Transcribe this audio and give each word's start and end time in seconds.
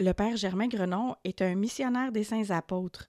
Le 0.00 0.10
Père 0.10 0.36
Germain 0.36 0.66
Grenon 0.66 1.14
est 1.22 1.40
un 1.40 1.54
missionnaire 1.54 2.10
des 2.10 2.24
Saints 2.24 2.50
Apôtres, 2.50 3.06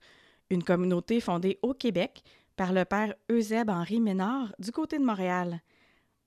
une 0.51 0.63
communauté 0.63 1.19
fondée 1.19 1.57
au 1.63 1.73
Québec 1.73 2.21
par 2.55 2.73
le 2.73 2.85
Père 2.85 3.15
Eusèbe 3.31 3.71
Henri 3.71 3.99
Ménard 3.99 4.53
du 4.59 4.71
côté 4.71 4.99
de 4.99 5.03
Montréal. 5.03 5.63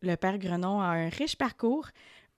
Le 0.02 0.16
Père 0.16 0.36
Grenon 0.36 0.80
a 0.80 0.86
un 0.86 1.10
riche 1.10 1.36
parcours 1.36 1.86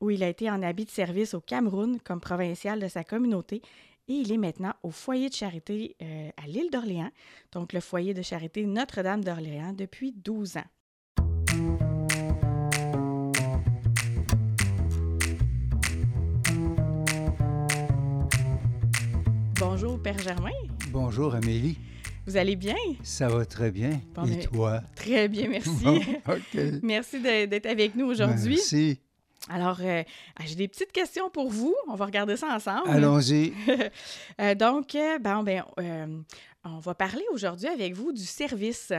où 0.03 0.11
il 0.11 0.23
a 0.23 0.29
été 0.29 0.51
en 0.51 0.63
habit 0.63 0.85
de 0.85 0.91
service 0.91 1.33
au 1.33 1.41
Cameroun 1.41 1.99
comme 1.99 2.21
provincial 2.21 2.79
de 2.79 2.89
sa 2.89 3.05
communauté 3.05 3.63
et 4.07 4.13
il 4.13 4.31
est 4.31 4.37
maintenant 4.37 4.75
au 4.83 4.91
foyer 4.91 5.31
de 5.31 5.35
charité 5.35 5.97
euh, 6.03 6.29
à 6.37 6.47
l'île 6.47 6.71
d'Orléans, 6.71 7.13
donc 7.53 7.73
le 7.73 7.81
foyer 7.81 8.13
de 8.13 8.21
charité 8.21 8.67
Notre-Dame 8.67 9.25
d'Orléans 9.25 9.73
depuis 9.73 10.13
12 10.13 10.59
ans. 10.59 10.69
Bonjour, 19.61 20.01
Père 20.03 20.19
Germain. 20.19 20.49
Bonjour, 20.91 21.35
Amélie. 21.35 21.77
Vous 22.27 22.39
allez 22.39 22.57
bien? 22.57 22.77
Ça 23.03 23.29
va 23.29 23.45
très 23.45 23.71
bien. 23.71 24.01
Bon, 24.15 24.25
Et 24.25 24.39
toi? 24.39 24.81
Très 24.97 25.29
bien, 25.29 25.51
merci. 25.51 25.71
Bon. 25.85 26.01
Merci 26.83 27.21
d'être 27.21 27.67
avec 27.67 27.95
nous 27.95 28.07
aujourd'hui. 28.07 28.55
Merci. 28.57 29.01
Alors, 29.49 29.79
euh, 29.81 30.03
ah, 30.37 30.43
j'ai 30.45 30.55
des 30.55 30.69
petites 30.69 30.93
questions 30.93 31.31
pour 31.31 31.51
vous. 31.51 31.75
On 31.89 31.95
va 31.95 32.05
regarder 32.05 32.37
ça 32.37 32.49
ensemble. 32.55 32.89
Allons-y. 32.89 33.53
Euh, 34.41 34.55
donc, 34.55 34.95
euh, 34.95 35.19
bon, 35.19 35.43
ben, 35.43 35.65
euh, 35.79 36.21
on 36.65 36.79
va 36.79 36.95
parler 36.95 37.25
aujourd'hui 37.33 37.67
avec 37.67 37.95
vous 37.95 38.13
du 38.13 38.25
service. 38.25 38.93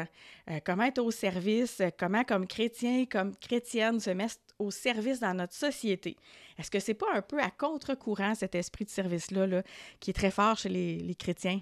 Comment 0.66 0.84
être 0.84 1.00
au 1.00 1.10
service, 1.10 1.82
comment 1.98 2.24
comme 2.24 2.46
chrétien, 2.46 3.06
comme 3.06 3.36
chrétienne 3.36 4.00
se 4.00 4.10
mettre 4.12 4.36
au 4.60 4.70
service 4.70 5.20
dans 5.20 5.34
notre 5.34 5.54
société? 5.54 6.18
Est-ce 6.58 6.70
que 6.70 6.80
c'est 6.80 6.94
pas 6.94 7.08
un 7.14 7.22
peu 7.22 7.40
à 7.40 7.50
contre-courant 7.50 8.36
cet 8.36 8.56
esprit 8.56 8.86
de 8.86 8.90
service-là 8.90 9.48
là, 9.48 9.64
qui 10.00 10.12
est 10.12 10.14
très 10.14 10.32
fort 10.32 10.58
chez 10.58 10.70
les, 10.70 10.98
les 10.98 11.16
chrétiens? 11.16 11.62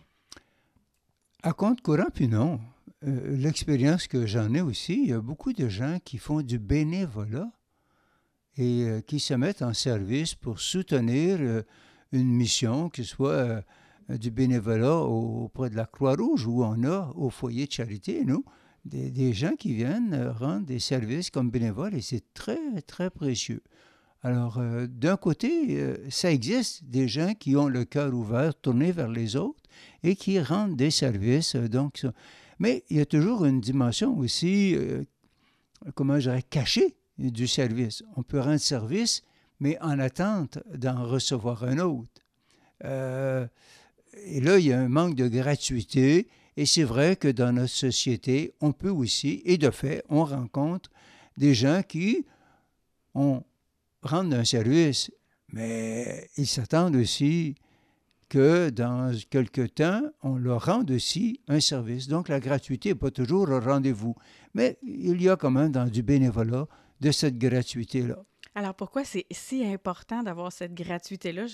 À 1.44 1.54
compte 1.54 1.82
courant, 1.82 2.10
puis 2.14 2.28
non. 2.28 2.60
L'expérience 3.02 4.08
que 4.08 4.26
j'en 4.26 4.54
ai 4.54 4.62
aussi, 4.62 5.04
il 5.04 5.10
y 5.10 5.14
a 5.14 5.22
beaucoup 5.22 5.54
de 5.54 5.70
gens 5.70 6.00
qui 6.04 6.18
font 6.18 6.42
du 6.42 6.60
bénévolat 6.60 7.50
et 8.60 8.84
euh, 8.84 9.02
qui 9.02 9.22
se 9.22 9.34
mettent 9.34 9.62
en 9.62 9.74
service 9.74 10.36
pour 10.36 10.60
soutenir 10.60 11.38
euh, 11.40 11.62
une 12.12 12.28
mission, 12.28 12.90
que 12.90 13.02
ce 13.04 13.10
soit 13.10 13.64
euh, 14.10 14.18
du 14.18 14.32
bénévolat 14.32 14.98
au- 14.98 15.46
auprès 15.46 15.70
de 15.70 15.78
la 15.78 15.86
Croix-Rouge, 15.86 16.46
où 16.46 16.64
on 16.64 16.84
a 16.84 17.12
au 17.16 17.30
foyer 17.30 17.68
de 17.68 17.72
charité, 17.72 18.26
nous, 18.26 18.44
des, 18.84 19.34
gens 19.34 19.56
qui 19.58 19.74
viennent 19.74 20.34
rendre 20.40 20.66
des 20.66 20.80
services 20.80 21.30
comme 21.30 21.50
bénévoles 21.52 21.96
et 21.96 22.02
c'est 22.02 22.34
très, 22.34 22.82
très 22.82 23.10
précieux. 23.10 23.62
Alors, 24.24 24.60
d'un 24.88 25.16
côté, 25.16 25.96
ça 26.10 26.32
existe 26.32 26.86
des 26.86 27.08
gens 27.08 27.34
qui 27.36 27.56
ont 27.56 27.68
le 27.68 27.86
cœur 27.86 28.14
ouvert, 28.14 28.56
tourné 28.56 28.92
vers 28.92 29.10
les 29.10 29.36
autres 29.36 29.62
et 30.02 30.16
qui 30.16 30.40
rendent 30.40 30.76
des 30.76 30.92
services. 30.92 31.56
donc, 31.56 32.06
mais 32.58 32.84
il 32.90 32.98
y 32.98 33.02
a 33.02 33.06
toujours 33.06 33.46
une 33.46 33.62
dimension 33.62 34.18
aussi, 34.18 34.76
comment 35.94 36.16
je 36.16 36.30
dirais, 36.30 36.44
cachée 36.50 36.96
du 37.20 37.48
service. 37.48 38.04
On 38.16 38.24
peut 38.24 38.40
rendre 38.40 38.58
service, 38.58 39.22
mais 39.60 39.78
en 39.82 40.00
attente 40.00 40.60
d'en 40.74 41.04
recevoir 41.06 41.64
un 41.64 41.80
autre. 41.80 42.10
Euh, 42.86 43.48
et 44.26 44.42
là, 44.42 44.58
il 44.58 44.66
y 44.66 44.74
a 44.74 44.80
un 44.80 44.90
manque 44.90 45.16
de 45.16 45.28
gratuité. 45.28 46.28
Et 46.58 46.66
c'est 46.66 46.84
vrai 46.84 47.16
que 47.16 47.28
dans 47.28 47.54
notre 47.54 47.74
société, 47.74 48.54
on 48.62 48.72
peut 48.72 48.90
aussi, 48.90 49.42
et 49.46 49.58
de 49.58 49.70
fait, 49.70 50.04
on 50.10 50.26
rencontre 50.26 50.90
des 51.38 51.54
gens 51.54 51.82
qui 51.88 52.26
rendent 53.14 54.34
un 54.34 54.44
service, 54.44 55.12
mais 55.52 56.30
ils 56.38 56.48
s'attendent 56.48 56.96
aussi 56.96 57.56
que 58.30 58.70
dans 58.70 59.12
quelque 59.30 59.66
temps, 59.66 60.02
on 60.22 60.38
leur 60.38 60.66
rende 60.66 60.92
aussi 60.92 61.42
un 61.48 61.60
service. 61.60 62.08
Donc 62.08 62.30
la 62.30 62.40
gratuité 62.40 62.90
n'est 62.90 62.96
pas 62.96 63.12
toujours 63.12 63.50
au 63.50 63.60
rendez-vous. 63.60 64.16
Mais 64.54 64.78
il 64.84 65.22
y 65.22 65.30
a 65.30 65.36
quand 65.36 65.52
même 65.52 65.72
dans 65.72 65.88
du 65.88 66.04
bénévolat 66.04 66.68
de 67.00 67.12
cette 67.12 67.38
gratuité-là. 67.38 68.18
Alors, 68.56 68.74
pourquoi 68.76 69.04
c'est 69.06 69.26
si 69.32 69.64
important 69.66 70.24
d'avoir 70.24 70.52
cette 70.52 70.74
gratuité-là? 70.74 71.46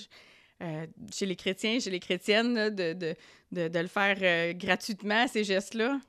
Euh, 0.62 0.86
chez 1.12 1.26
les 1.26 1.36
chrétiens, 1.36 1.78
chez 1.78 1.90
les 1.90 2.00
chrétiennes, 2.00 2.54
là, 2.54 2.70
de, 2.70 2.94
de, 2.94 3.14
de, 3.52 3.68
de 3.68 3.78
le 3.78 3.88
faire 3.88 4.16
euh, 4.22 4.54
gratuitement, 4.54 5.28
ces 5.28 5.44
gestes-là? 5.44 6.00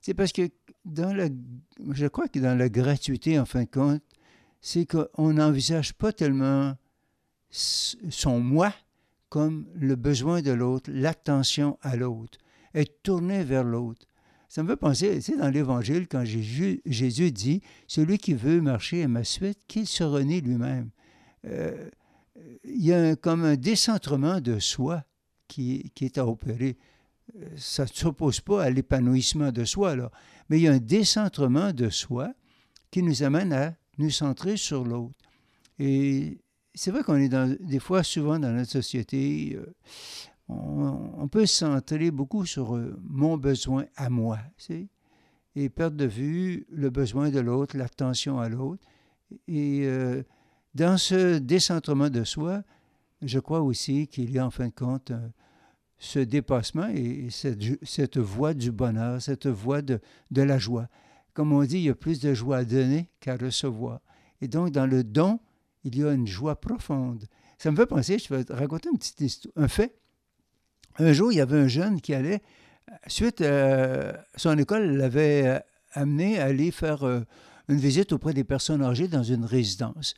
C'est 0.00 0.14
parce 0.14 0.32
que 0.32 0.48
dans 0.84 1.12
la, 1.14 1.28
je 1.90 2.06
crois 2.06 2.26
que 2.26 2.38
dans 2.38 2.56
la 2.58 2.68
gratuité, 2.68 3.38
en 3.38 3.44
fin 3.44 3.64
de 3.64 3.68
compte, 3.68 4.02
c'est 4.62 4.86
qu'on 4.86 5.32
n'envisage 5.34 5.92
pas 5.92 6.12
tellement 6.12 6.74
son 7.50 8.40
moi 8.40 8.72
comme 9.28 9.66
le 9.74 9.94
besoin 9.94 10.40
de 10.40 10.52
l'autre, 10.52 10.90
l'attention 10.92 11.78
à 11.82 11.96
l'autre, 11.96 12.38
être 12.74 13.02
tourné 13.02 13.44
vers 13.44 13.64
l'autre. 13.64 14.06
Ça 14.52 14.62
me 14.62 14.68
fait 14.68 14.76
penser, 14.76 15.14
tu 15.14 15.22
sais, 15.22 15.36
dans 15.38 15.48
l'Évangile, 15.48 16.06
quand 16.06 16.26
Jésus, 16.26 17.32
dit, 17.32 17.62
celui 17.86 18.18
qui 18.18 18.34
veut 18.34 18.60
marcher 18.60 19.02
à 19.02 19.08
ma 19.08 19.24
suite, 19.24 19.60
qu'il 19.66 19.86
se 19.86 20.04
renie 20.04 20.42
lui-même. 20.42 20.90
Euh, 21.46 21.88
il 22.62 22.84
y 22.84 22.92
a 22.92 23.16
comme 23.16 23.46
un 23.46 23.56
décentrement 23.56 24.42
de 24.42 24.58
soi 24.58 25.04
qui, 25.48 25.90
est 25.98 26.18
à 26.18 26.26
opérer. 26.26 26.76
Ça 27.56 27.84
ne 27.84 27.88
s'oppose 27.88 28.42
pas 28.42 28.64
à 28.64 28.68
l'épanouissement 28.68 29.52
de 29.52 29.64
soi, 29.64 29.96
là, 29.96 30.10
mais 30.50 30.58
il 30.58 30.64
y 30.64 30.68
a 30.68 30.72
un 30.72 30.80
décentrement 30.80 31.72
de 31.72 31.88
soi 31.88 32.34
qui 32.90 33.02
nous 33.02 33.22
amène 33.22 33.54
à 33.54 33.74
nous 33.96 34.10
centrer 34.10 34.58
sur 34.58 34.84
l'autre. 34.84 35.14
Et 35.78 36.42
c'est 36.74 36.90
vrai 36.90 37.02
qu'on 37.02 37.16
est 37.16 37.34
des 37.62 37.78
fois, 37.78 38.02
souvent 38.02 38.38
dans 38.38 38.52
notre 38.52 38.72
société, 38.72 39.56
euh, 39.56 39.64
on, 41.18 41.28
peut 41.28 41.46
se 41.46 41.56
centrer 41.56 42.10
beaucoup 42.10 42.46
sur 42.46 42.76
euh, 42.76 42.98
mon 43.02 43.36
besoin 43.36 43.84
à 43.96 44.10
moi, 44.10 44.38
et 45.54 45.68
perdre 45.68 45.96
de 45.96 46.06
vue 46.06 46.66
le 46.70 46.90
besoin 46.90 47.30
de 47.30 47.40
l'autre, 47.40 47.76
l'attention 47.76 48.38
à 48.38 48.48
l'autre. 48.48 48.84
Et 49.48 49.82
euh, 49.84 50.22
dans 50.74 50.96
ce 50.98 51.38
décentrement 51.38 52.10
de 52.10 52.24
soi, 52.24 52.62
je 53.20 53.38
crois 53.38 53.60
aussi 53.60 54.08
qu'il 54.08 54.30
y 54.30 54.38
a 54.38 54.46
en 54.46 54.50
fin 54.50 54.68
de 54.68 54.72
compte 54.72 55.10
un- 55.10 55.32
ce 56.02 56.18
dépassement 56.18 56.88
et 56.88 57.28
cette, 57.30 58.18
voie 58.18 58.54
du 58.54 58.72
bonheur, 58.72 59.22
cette 59.22 59.46
voie 59.46 59.82
de, 59.82 60.00
la 60.32 60.58
joie. 60.58 60.88
Comme 61.32 61.52
on 61.52 61.62
dit, 61.62 61.76
il 61.76 61.82
y 61.84 61.90
a 61.90 61.94
plus 61.94 62.18
de 62.18 62.34
joie 62.34 62.58
à 62.58 62.64
donner 62.64 63.08
qu'à 63.20 63.36
recevoir. 63.36 64.00
Et 64.40 64.48
donc, 64.48 64.72
dans 64.72 64.86
le 64.86 65.04
don, 65.04 65.38
il 65.84 65.96
y 65.96 66.02
a 66.02 66.12
une 66.12 66.26
joie 66.26 66.60
profonde. 66.60 67.26
Ça 67.56 67.70
me 67.70 67.76
fait 67.76 67.86
penser, 67.86 68.18
je 68.18 68.34
vais 68.34 68.42
te 68.42 68.52
raconter 68.52 68.88
une 68.90 68.98
petite 68.98 69.20
histoire, 69.20 69.52
un 69.56 69.68
fait. 69.68 69.96
Un 70.98 71.12
jour, 71.12 71.32
il 71.32 71.36
y 71.36 71.40
avait 71.40 71.58
un 71.58 71.68
jeune 71.68 72.00
qui 72.00 72.14
allait, 72.14 72.42
suite 73.06 73.40
à 73.40 74.24
son 74.36 74.58
école, 74.58 74.96
l'avait 74.96 75.46
euh, 75.46 75.58
amené 75.92 76.38
à 76.38 76.46
aller 76.46 76.70
faire 76.70 77.06
euh, 77.06 77.20
une 77.68 77.78
visite 77.78 78.12
auprès 78.12 78.34
des 78.34 78.44
personnes 78.44 78.82
âgées 78.82 79.08
dans 79.08 79.22
une 79.22 79.44
résidence. 79.44 80.14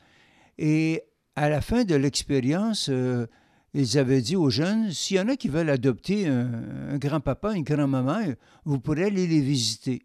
Et 0.58 1.02
à 1.36 1.48
la 1.48 1.60
fin 1.60 1.84
de 1.84 1.94
l'expérience, 1.94 2.88
euh, 2.90 3.26
ils 3.72 3.98
avaient 3.98 4.20
dit 4.20 4.36
aux 4.36 4.50
jeunes, 4.50 4.90
s'il 4.92 5.16
y 5.16 5.20
en 5.20 5.28
a 5.28 5.36
qui 5.36 5.48
veulent 5.48 5.70
adopter 5.70 6.28
un, 6.28 6.96
grand-papa, 6.98 7.54
une 7.54 7.64
grand-maman, 7.64 8.20
vous 8.64 8.78
pourrez 8.78 9.04
aller 9.04 9.26
les 9.26 9.40
visiter. 9.40 10.02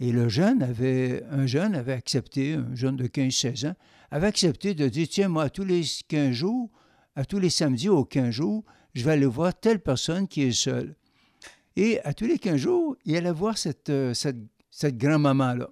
Et 0.00 0.12
le 0.12 0.28
jeune 0.28 0.62
avait, 0.62 1.24
un 1.30 1.46
jeune 1.46 1.74
avait 1.74 1.94
accepté, 1.94 2.54
un 2.54 2.74
jeune 2.74 2.96
de 2.96 3.06
15-16 3.06 3.68
ans, 3.68 3.74
avait 4.10 4.26
accepté 4.26 4.74
de 4.74 4.88
dire, 4.88 5.08
tiens, 5.08 5.28
moi, 5.28 5.48
tous 5.48 5.64
les 5.64 5.82
15 6.08 6.32
jours, 6.32 6.70
à 7.16 7.24
tous 7.24 7.38
les 7.38 7.50
samedis 7.50 7.88
aux 7.88 8.04
15 8.04 8.30
jours, 8.30 8.64
je 8.94 9.04
vais 9.04 9.12
aller 9.12 9.26
voir 9.26 9.58
telle 9.58 9.80
personne 9.80 10.26
qui 10.26 10.42
est 10.42 10.52
seule. 10.52 10.94
Et 11.76 12.00
à 12.00 12.12
tous 12.12 12.26
les 12.26 12.38
15 12.38 12.56
jours, 12.56 12.96
il 13.04 13.16
allait 13.16 13.30
voir 13.30 13.56
cette, 13.56 13.90
euh, 13.90 14.12
cette, 14.14 14.38
cette 14.70 14.98
grand-maman-là, 14.98 15.70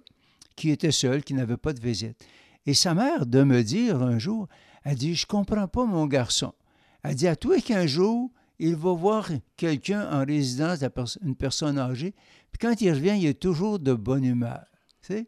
qui 0.55 0.69
était 0.69 0.91
seule, 0.91 1.23
qui 1.23 1.33
n'avait 1.33 1.57
pas 1.57 1.73
de 1.73 1.81
visite. 1.81 2.17
Et 2.65 2.73
sa 2.73 2.93
mère, 2.93 3.25
de 3.25 3.43
me 3.43 3.61
dire 3.63 4.01
un 4.01 4.17
jour, 4.17 4.47
elle 4.83 4.95
dit, 4.95 5.15
je 5.15 5.25
comprends 5.25 5.67
pas 5.67 5.85
mon 5.85 6.05
garçon. 6.05 6.53
Elle 7.03 7.15
dit, 7.15 7.27
à 7.27 7.35
tous 7.35 7.51
les 7.51 7.61
15 7.61 7.87
jours, 7.87 8.31
il 8.59 8.75
va 8.75 8.93
voir 8.93 9.29
quelqu'un 9.55 10.09
en 10.11 10.25
résidence, 10.25 10.79
une 11.23 11.35
personne 11.35 11.77
âgée, 11.77 12.13
puis 12.51 12.59
quand 12.59 12.81
il 12.81 12.91
revient, 12.91 13.15
il 13.17 13.27
est 13.27 13.39
toujours 13.39 13.79
de 13.79 13.93
bonne 13.93 14.23
humeur. 14.23 14.65
Tu 15.01 15.13
sais? 15.13 15.27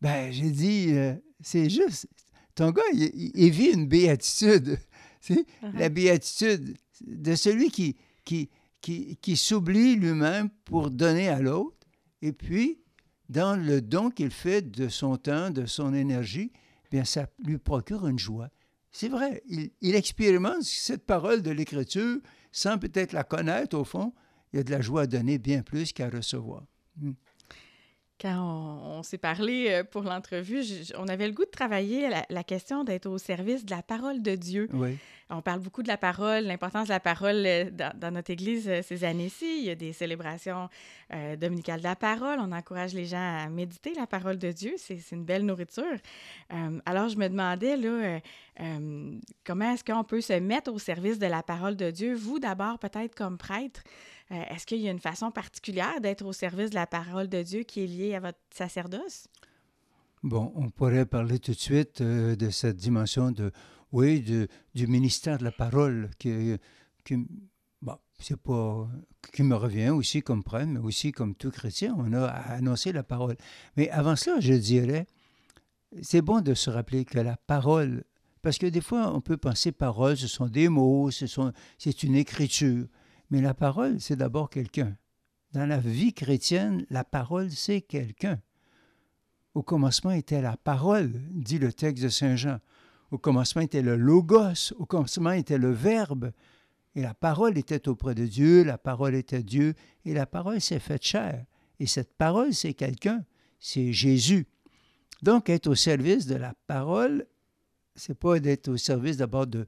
Ben, 0.00 0.32
j'ai 0.32 0.50
dit, 0.50 0.88
euh, 0.92 1.14
c'est 1.40 1.68
juste, 1.68 2.06
ton 2.54 2.70
gars, 2.70 2.82
il, 2.92 3.50
vit 3.50 3.72
une 3.72 3.86
béatitude. 3.86 4.78
Tu 5.20 5.34
sais? 5.34 5.46
Uh-huh. 5.62 5.78
La 5.78 5.88
béatitude 5.88 6.76
de 7.00 7.34
celui 7.34 7.70
qui, 7.70 7.96
qui, 8.24 8.50
qui, 8.80 9.16
qui 9.16 9.36
s'oublie 9.36 9.96
lui-même 9.96 10.50
pour 10.64 10.90
donner 10.90 11.28
à 11.28 11.40
l'autre, 11.40 11.76
et 12.22 12.32
puis, 12.32 12.80
dans 13.28 13.56
le 13.56 13.80
don 13.80 14.10
qu'il 14.10 14.30
fait 14.30 14.62
de 14.62 14.88
son 14.88 15.16
temps, 15.16 15.50
de 15.50 15.66
son 15.66 15.94
énergie, 15.94 16.52
bien, 16.90 17.04
ça 17.04 17.26
lui 17.44 17.58
procure 17.58 18.06
une 18.06 18.18
joie. 18.18 18.50
C'est 18.90 19.08
vrai, 19.08 19.42
il, 19.48 19.70
il 19.80 19.94
expérimente 19.94 20.62
cette 20.62 21.04
parole 21.04 21.42
de 21.42 21.50
l'Écriture 21.50 22.20
sans 22.52 22.78
peut-être 22.78 23.12
la 23.12 23.24
connaître 23.24 23.76
au 23.76 23.84
fond. 23.84 24.14
Il 24.52 24.56
y 24.56 24.60
a 24.60 24.62
de 24.62 24.70
la 24.70 24.80
joie 24.80 25.02
à 25.02 25.06
donner 25.06 25.38
bien 25.38 25.62
plus 25.62 25.92
qu'à 25.92 26.08
recevoir. 26.08 26.64
Quand 28.20 28.80
on, 28.98 29.02
s'est 29.02 29.18
parlé 29.18 29.66
euh, 29.68 29.84
pour 29.84 30.02
l'entrevue, 30.02 30.62
on 30.96 31.08
avait 31.08 31.26
le 31.26 31.32
goût 31.32 31.44
de 31.44 31.50
travailler 31.50 32.08
la, 32.28 32.44
question 32.44 32.84
d'être 32.84 33.06
au 33.06 33.18
service 33.18 33.64
de 33.64 33.70
la 33.72 33.82
parole 33.82 34.22
de 34.22 34.34
Dieu. 34.36 34.68
Oui. 34.72 34.96
On 35.30 35.40
parle 35.40 35.60
beaucoup 35.60 35.82
de 35.82 35.88
la 35.88 35.96
parole, 35.96 36.44
l'importance 36.44 36.88
de 36.88 36.92
la 36.92 37.00
parole 37.00 37.42
euh, 37.44 37.70
dans, 37.70 38.12
notre 38.12 38.30
Église 38.30 38.68
euh, 38.68 38.82
ces 38.82 39.04
années-ci. 39.04 39.58
Il 39.58 39.64
y 39.64 39.70
a 39.70 39.74
des 39.74 39.92
célébrations 39.92 40.68
dominicales 41.38 41.78
de 41.78 41.84
la 41.84 41.96
parole. 41.96 42.38
On 42.40 42.50
encourage 42.52 42.92
les 42.92 43.06
gens 43.06 43.44
à 43.44 43.48
méditer 43.48 43.94
la 43.94 44.06
parole 44.06 44.38
de 44.38 44.50
Dieu. 44.50 44.74
C'est 44.78 44.98
une 45.12 45.24
belle 45.24 45.44
nourriture. 45.44 45.96
alors, 46.86 47.08
je 47.08 47.16
me 47.16 47.28
demandais, 47.28 47.76
là, 47.76 48.20
comment 49.44 49.72
est-ce 49.72 49.84
qu'on 49.84 50.02
peut 50.02 50.20
se 50.20 50.32
mettre 50.32 50.72
au 50.72 50.78
service 50.78 51.18
de 51.18 51.26
la 51.26 51.42
parole 51.42 51.76
de 51.76 51.90
Dieu? 51.90 52.14
Vous, 52.14 52.40
d'abord, 52.40 52.78
peut-être 52.80 53.14
comme 53.14 53.38
prêtre. 53.38 53.82
Euh, 54.30 54.42
est-ce 54.50 54.66
qu'il 54.66 54.80
y 54.80 54.88
a 54.88 54.90
une 54.90 55.00
façon 55.00 55.30
particulière 55.30 56.00
d'être 56.00 56.24
au 56.24 56.32
service 56.32 56.70
de 56.70 56.74
la 56.74 56.86
parole 56.86 57.28
de 57.28 57.42
Dieu 57.42 57.62
qui 57.62 57.84
est 57.84 57.86
liée 57.86 58.14
à 58.14 58.20
votre 58.20 58.38
sacerdoce? 58.50 59.28
Bon, 60.22 60.52
on 60.54 60.70
pourrait 60.70 61.04
parler 61.04 61.38
tout 61.38 61.52
de 61.52 61.58
suite 61.58 62.00
euh, 62.00 62.34
de 62.34 62.48
cette 62.50 62.76
dimension 62.76 63.30
de, 63.30 63.52
oui, 63.92 64.20
du 64.74 64.86
ministère 64.86 65.38
de 65.38 65.44
la 65.44 65.52
parole 65.52 66.10
qui, 66.18 66.56
qui 67.04 67.16
c'est 68.18 68.40
pas, 68.40 68.88
qui 69.32 69.42
me 69.42 69.54
revient 69.54 69.90
aussi 69.90 70.22
comme 70.22 70.42
prêtre, 70.42 70.68
mais 70.68 70.80
aussi 70.80 71.12
comme 71.12 71.34
tout 71.34 71.50
chrétien, 71.50 71.94
on 71.98 72.12
a 72.12 72.26
à 72.26 72.54
annoncer 72.54 72.92
la 72.92 73.02
parole. 73.02 73.36
Mais 73.76 73.90
avant 73.90 74.16
cela, 74.16 74.40
je 74.40 74.54
dirais, 74.54 75.06
c'est 76.02 76.22
bon 76.22 76.40
de 76.40 76.54
se 76.54 76.70
rappeler 76.70 77.04
que 77.04 77.18
la 77.18 77.36
parole, 77.36 78.04
parce 78.42 78.58
que 78.58 78.66
des 78.66 78.80
fois, 78.80 79.14
on 79.14 79.20
peut 79.20 79.36
penser 79.36 79.72
parole, 79.72 80.16
ce 80.16 80.26
sont 80.26 80.46
des 80.46 80.68
mots, 80.68 81.10
ce 81.10 81.26
c'est 81.78 82.02
une 82.02 82.16
écriture. 82.16 82.86
Mais 83.30 83.40
la 83.40 83.54
parole, 83.54 84.00
c'est 84.00 84.16
d'abord 84.16 84.50
quelqu'un. 84.50 84.96
Dans 85.52 85.66
la 85.66 85.78
vie 85.78 86.12
chrétienne, 86.12 86.84
la 86.90 87.04
parole, 87.04 87.50
c'est 87.50 87.80
quelqu'un. 87.80 88.40
Au 89.54 89.62
commencement 89.62 90.10
était 90.10 90.42
la 90.42 90.56
parole, 90.56 91.12
dit 91.30 91.58
le 91.58 91.72
texte 91.72 92.02
de 92.02 92.08
Saint 92.08 92.36
Jean. 92.36 92.58
Au 93.12 93.18
commencement 93.18 93.62
était 93.62 93.82
le 93.82 93.96
logos, 93.96 94.72
au 94.78 94.86
commencement 94.86 95.30
était 95.30 95.58
le 95.58 95.70
verbe. 95.70 96.32
Et 96.96 97.02
la 97.02 97.14
parole 97.14 97.56
était 97.56 97.88
auprès 97.88 98.14
de 98.14 98.26
Dieu, 98.26 98.64
la 98.64 98.78
parole 98.78 99.14
était 99.14 99.42
Dieu, 99.42 99.74
et 100.04 100.14
la 100.14 100.26
parole 100.26 100.60
s'est 100.60 100.80
faite 100.80 101.04
chair. 101.04 101.44
Et 101.78 101.86
cette 101.86 102.14
parole, 102.14 102.52
c'est 102.52 102.74
quelqu'un, 102.74 103.24
c'est 103.60 103.92
Jésus. 103.92 104.46
Donc, 105.22 105.48
être 105.48 105.68
au 105.68 105.74
service 105.74 106.26
de 106.26 106.36
la 106.36 106.54
parole, 106.66 107.26
c'est 107.94 108.18
pas 108.18 108.40
d'être 108.40 108.68
au 108.68 108.76
service 108.76 109.16
d'abord 109.16 109.46
de, 109.46 109.66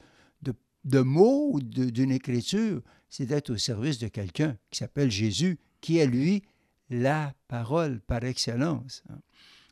de 0.86 1.00
mots 1.00 1.50
ou 1.52 1.60
d'une 1.60 2.12
écriture, 2.12 2.80
c'est 3.10 3.26
d'être 3.26 3.50
au 3.50 3.56
service 3.56 3.98
de 3.98 4.08
quelqu'un 4.08 4.56
qui 4.70 4.78
s'appelle 4.78 5.10
Jésus, 5.10 5.58
qui 5.80 5.98
est 5.98 6.06
lui 6.06 6.44
la 6.88 7.34
parole 7.48 8.00
par 8.00 8.24
excellence. 8.24 9.02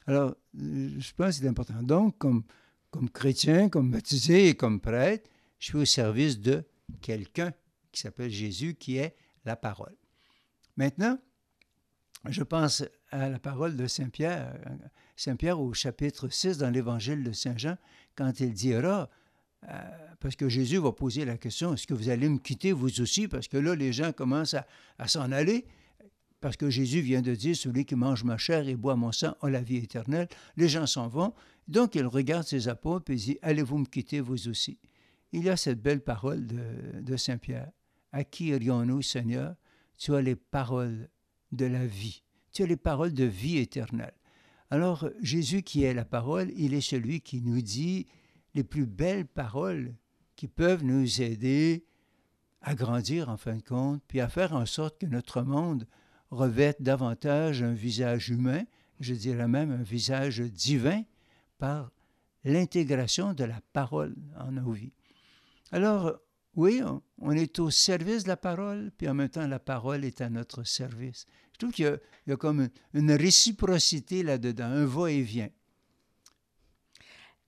Alors, 0.07 0.35
je 0.55 1.13
pense 1.17 1.37
que 1.37 1.43
c'est 1.43 1.49
important. 1.49 1.83
Donc, 1.83 2.19
comme, 2.19 2.45
chrétien, 3.13 3.69
comme 3.69 3.91
baptisé 3.91 4.49
et 4.49 4.55
comme 4.55 4.81
prêtre, 4.81 5.31
je 5.59 5.67
suis 5.67 5.79
au 5.79 5.85
service 5.85 6.41
de 6.41 6.65
quelqu'un 7.01 7.53
qui 7.93 8.01
s'appelle 8.01 8.31
Jésus, 8.31 8.75
qui 8.75 8.97
est 8.97 9.15
la 9.45 9.57
parole. 9.57 9.95
Maintenant, 10.77 11.19
je 12.29 12.43
pense 12.43 12.83
à 13.11 13.29
la 13.29 13.39
parole 13.39 13.77
de 13.77 13.87
Saint 13.87 14.09
Pierre, 14.09 14.59
Saint 15.17 15.37
Pierre 15.37 15.61
au 15.61 15.73
chapitre 15.75 16.29
6 16.29 16.59
dans 16.59 16.71
l'évangile 16.71 17.23
de 17.23 17.33
Saint 17.33 17.57
Jean, 17.57 17.77
quand 18.17 18.41
il 18.41 18.53
dira, 18.53 19.09
parce 20.21 20.37
que 20.37 20.49
Jésus 20.49 20.79
va 20.79 20.93
poser 20.93 21.25
la 21.25 21.37
question, 21.37 21.75
est-ce 21.75 21.87
que 21.87 21.95
vous 21.95 22.09
allez 22.09 22.29
me 22.29 22.39
quitter 22.39 22.73
vous 22.73 23.01
aussi? 23.01 23.29
Parce 23.29 23.49
que 23.49 23.57
là, 23.57 23.75
les 23.75 23.93
gens 23.93 24.13
commencent 24.13 24.57
à, 24.99 25.09
s'en 25.09 25.31
aller. 25.33 25.67
Parce 26.41 26.57
que 26.57 26.69
Jésus 26.71 27.01
vient 27.01 27.23
de 27.23 27.35
dire, 27.35 27.57
celui 27.57 27.85
qui 27.85 27.95
mange 27.95 28.25
ma 28.25 28.37
chair 28.37 28.69
et 28.69 28.77
boit 28.77 28.97
mon 28.97 29.13
sang 29.13 29.35
a 29.41 29.51
la 29.51 29.63
vie 29.63 29.77
éternelle. 29.77 30.29
Les 30.57 30.69
gens 30.69 30.87
s'en 30.87 31.09
vont. 31.09 31.35
Donc, 31.69 31.95
il 31.95 32.07
regarde 32.07 32.45
ses 32.45 32.69
apôtres 32.69 33.11
et 33.11 33.17
dit, 33.17 33.39
allez-vous 33.43 33.79
me 33.79 33.87
quitter 33.87 34.21
vous 34.21 34.49
aussi? 34.49 34.79
Il 35.33 35.45
y 35.45 35.51
a 35.51 35.57
cette 35.57 35.83
belle 35.83 36.01
parole 36.01 36.47
de, 36.47 37.01
de 37.01 37.17
Saint 37.17 37.39
Pierre. 37.39 37.71
À 38.13 38.25
qui 38.25 38.47
irions-nous, 38.47 39.03
Seigneur? 39.03 39.57
Tu 39.97 40.15
as 40.15 40.21
les 40.21 40.37
paroles 40.37 41.09
de 41.53 41.67
la 41.67 41.87
vie. 41.87 42.23
Tu 42.53 42.63
as 42.63 42.67
les 42.67 42.77
paroles 42.77 43.15
de 43.15 43.25
vie 43.25 43.59
éternelle. 43.59 44.15
Alors, 44.71 45.09
Jésus 45.21 45.63
qui 45.63 45.85
est 45.85 45.95
la 45.95 46.05
parole, 46.05 46.51
il 46.57 46.75
est 46.75 46.81
celui 46.81 47.21
qui 47.21 47.41
nous 47.43 47.61
dit, 47.61 48.07
les 48.55 48.65
plus 48.65 48.87
belles 48.87 49.27
paroles 49.27 49.95
qui 50.37 50.49
peuvent 50.49 50.85
nous 50.85 51.23
aider 51.23 51.85
à 52.61 52.75
grandir 52.75 53.29
en 53.29 53.37
fin 53.37 53.57
de 53.57 53.63
compte, 53.63 54.03
puis 54.09 54.21
à 54.21 54.29
faire 54.29 54.55
en 54.55 54.67
sorte 54.67 54.99
que 54.99 55.07
notre 55.07 55.43
monde 55.43 55.87
revête 56.31 56.83
davantage 56.83 57.63
un 57.63 57.75
visage 57.75 58.31
humain, 58.31 58.65
je 59.01 59.15
dirais 59.15 59.49
même 59.49 59.71
un 59.71 59.83
visage 59.83 60.41
divin, 60.41 61.03
par 61.59 61.93
l'intégration 62.45 63.33
de 63.33 63.45
la 63.45 63.61
parole 63.73 64.15
en 64.39 64.53
nos 64.53 64.73
vies. 64.73 64.93
Alors, 65.73 66.19
oui, 66.57 66.83
on, 67.19 67.31
est 67.33 67.59
au 67.59 67.71
service 67.71 68.25
de 68.25 68.29
la 68.29 68.37
parole, 68.37 68.93
puis 68.97 69.09
en 69.09 69.15
même 69.15 69.29
temps, 69.29 69.47
la 69.47 69.59
parole 69.59 70.05
est 70.05 70.21
à 70.21 70.31
notre 70.31 70.65
service. 70.65 71.27
Je 71.53 71.59
trouve 71.59 71.73
qu'il 71.73 71.99
y, 72.27 72.33
a 72.33 72.37
comme 72.37 72.69
une 72.93 73.13
réciprocité 73.13 74.23
là-dedans, 74.23 74.67
un 74.67 74.85
va-et-vient. 74.85 75.49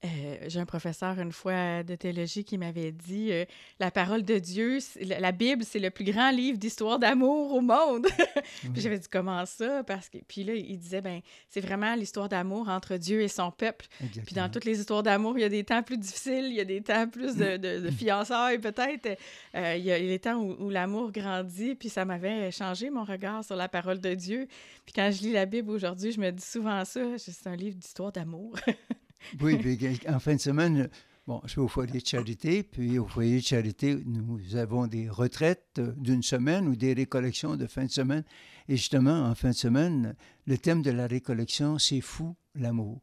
Euh, 0.05 0.37
j'ai 0.45 0.59
un 0.59 0.65
professeur 0.67 1.17
une 1.17 1.31
fois 1.31 1.81
de 1.81 1.95
théologie 1.95 2.43
qui 2.43 2.59
m'avait 2.59 2.91
dit 2.91 3.31
euh, 3.31 3.45
la 3.79 3.89
parole 3.89 4.21
de 4.21 4.37
Dieu, 4.37 4.77
la 5.01 5.31
Bible, 5.31 5.63
c'est 5.63 5.79
le 5.79 5.89
plus 5.89 6.05
grand 6.05 6.29
livre 6.29 6.59
d'histoire 6.59 6.99
d'amour 6.99 7.55
au 7.55 7.61
monde. 7.61 8.05
puis 8.61 8.81
j'avais 8.81 8.99
dit 8.99 9.07
comment 9.11 9.43
ça 9.47 9.83
parce 9.83 10.07
que 10.09 10.19
puis 10.27 10.43
là 10.43 10.53
il 10.53 10.77
disait 10.77 11.01
ben 11.01 11.21
c'est 11.49 11.61
vraiment 11.61 11.95
l'histoire 11.95 12.29
d'amour 12.29 12.69
entre 12.69 12.97
Dieu 12.97 13.21
et 13.21 13.27
son 13.27 13.49
peuple. 13.49 13.87
Puis 14.23 14.35
dans 14.35 14.49
toutes 14.49 14.65
les 14.65 14.79
histoires 14.79 15.01
d'amour, 15.01 15.35
il 15.39 15.41
y 15.41 15.45
a 15.45 15.49
des 15.49 15.63
temps 15.63 15.81
plus 15.81 15.97
difficiles, 15.97 16.45
il 16.45 16.55
y 16.55 16.61
a 16.61 16.65
des 16.65 16.81
temps 16.81 17.07
plus 17.07 17.35
de, 17.35 17.57
de, 17.57 17.89
fiançailles 17.97 18.59
peut-être. 18.59 19.17
Euh, 19.55 19.75
il 19.77 19.83
y 19.83 19.91
a 19.91 19.97
les 19.97 20.19
temps 20.19 20.35
où, 20.35 20.65
où 20.65 20.69
l'amour 20.69 21.11
grandit. 21.11 21.73
Puis 21.73 21.89
ça 21.89 22.05
m'avait 22.05 22.51
changé 22.51 22.91
mon 22.91 23.03
regard 23.03 23.43
sur 23.43 23.55
la 23.55 23.67
parole 23.67 23.99
de 23.99 24.13
Dieu. 24.13 24.47
Puis 24.85 24.93
quand 24.93 25.09
je 25.11 25.23
lis 25.23 25.31
la 25.31 25.47
Bible 25.47 25.71
aujourd'hui, 25.71 26.11
je 26.11 26.19
me 26.19 26.29
dis 26.29 26.45
souvent 26.45 26.85
ça, 26.85 27.17
c'est 27.17 27.47
un 27.47 27.55
livre 27.55 27.77
d'histoire 27.77 28.11
d'amour. 28.11 28.55
oui, 29.41 29.79
en 30.07 30.19
fin 30.19 30.35
de 30.35 30.39
semaine, 30.39 30.89
bon, 31.25 31.41
je 31.45 31.51
suis 31.51 31.59
au 31.59 31.67
foyer 31.67 31.99
de 31.99 32.05
charité, 32.05 32.63
puis 32.63 32.99
au 32.99 33.07
foyer 33.07 33.37
de 33.37 33.45
charité, 33.45 33.97
nous 34.05 34.55
avons 34.55 34.87
des 34.87 35.09
retraites 35.09 35.79
d'une 35.97 36.23
semaine 36.23 36.67
ou 36.67 36.75
des 36.75 36.93
récollections 36.93 37.55
de 37.55 37.67
fin 37.67 37.85
de 37.85 37.91
semaine. 37.91 38.23
Et 38.67 38.77
justement, 38.77 39.25
en 39.25 39.35
fin 39.35 39.49
de 39.49 39.55
semaine, 39.55 40.15
le 40.45 40.57
thème 40.57 40.81
de 40.81 40.91
la 40.91 41.07
récollection, 41.07 41.77
c'est 41.77 42.01
fou 42.01 42.35
l'amour. 42.55 43.01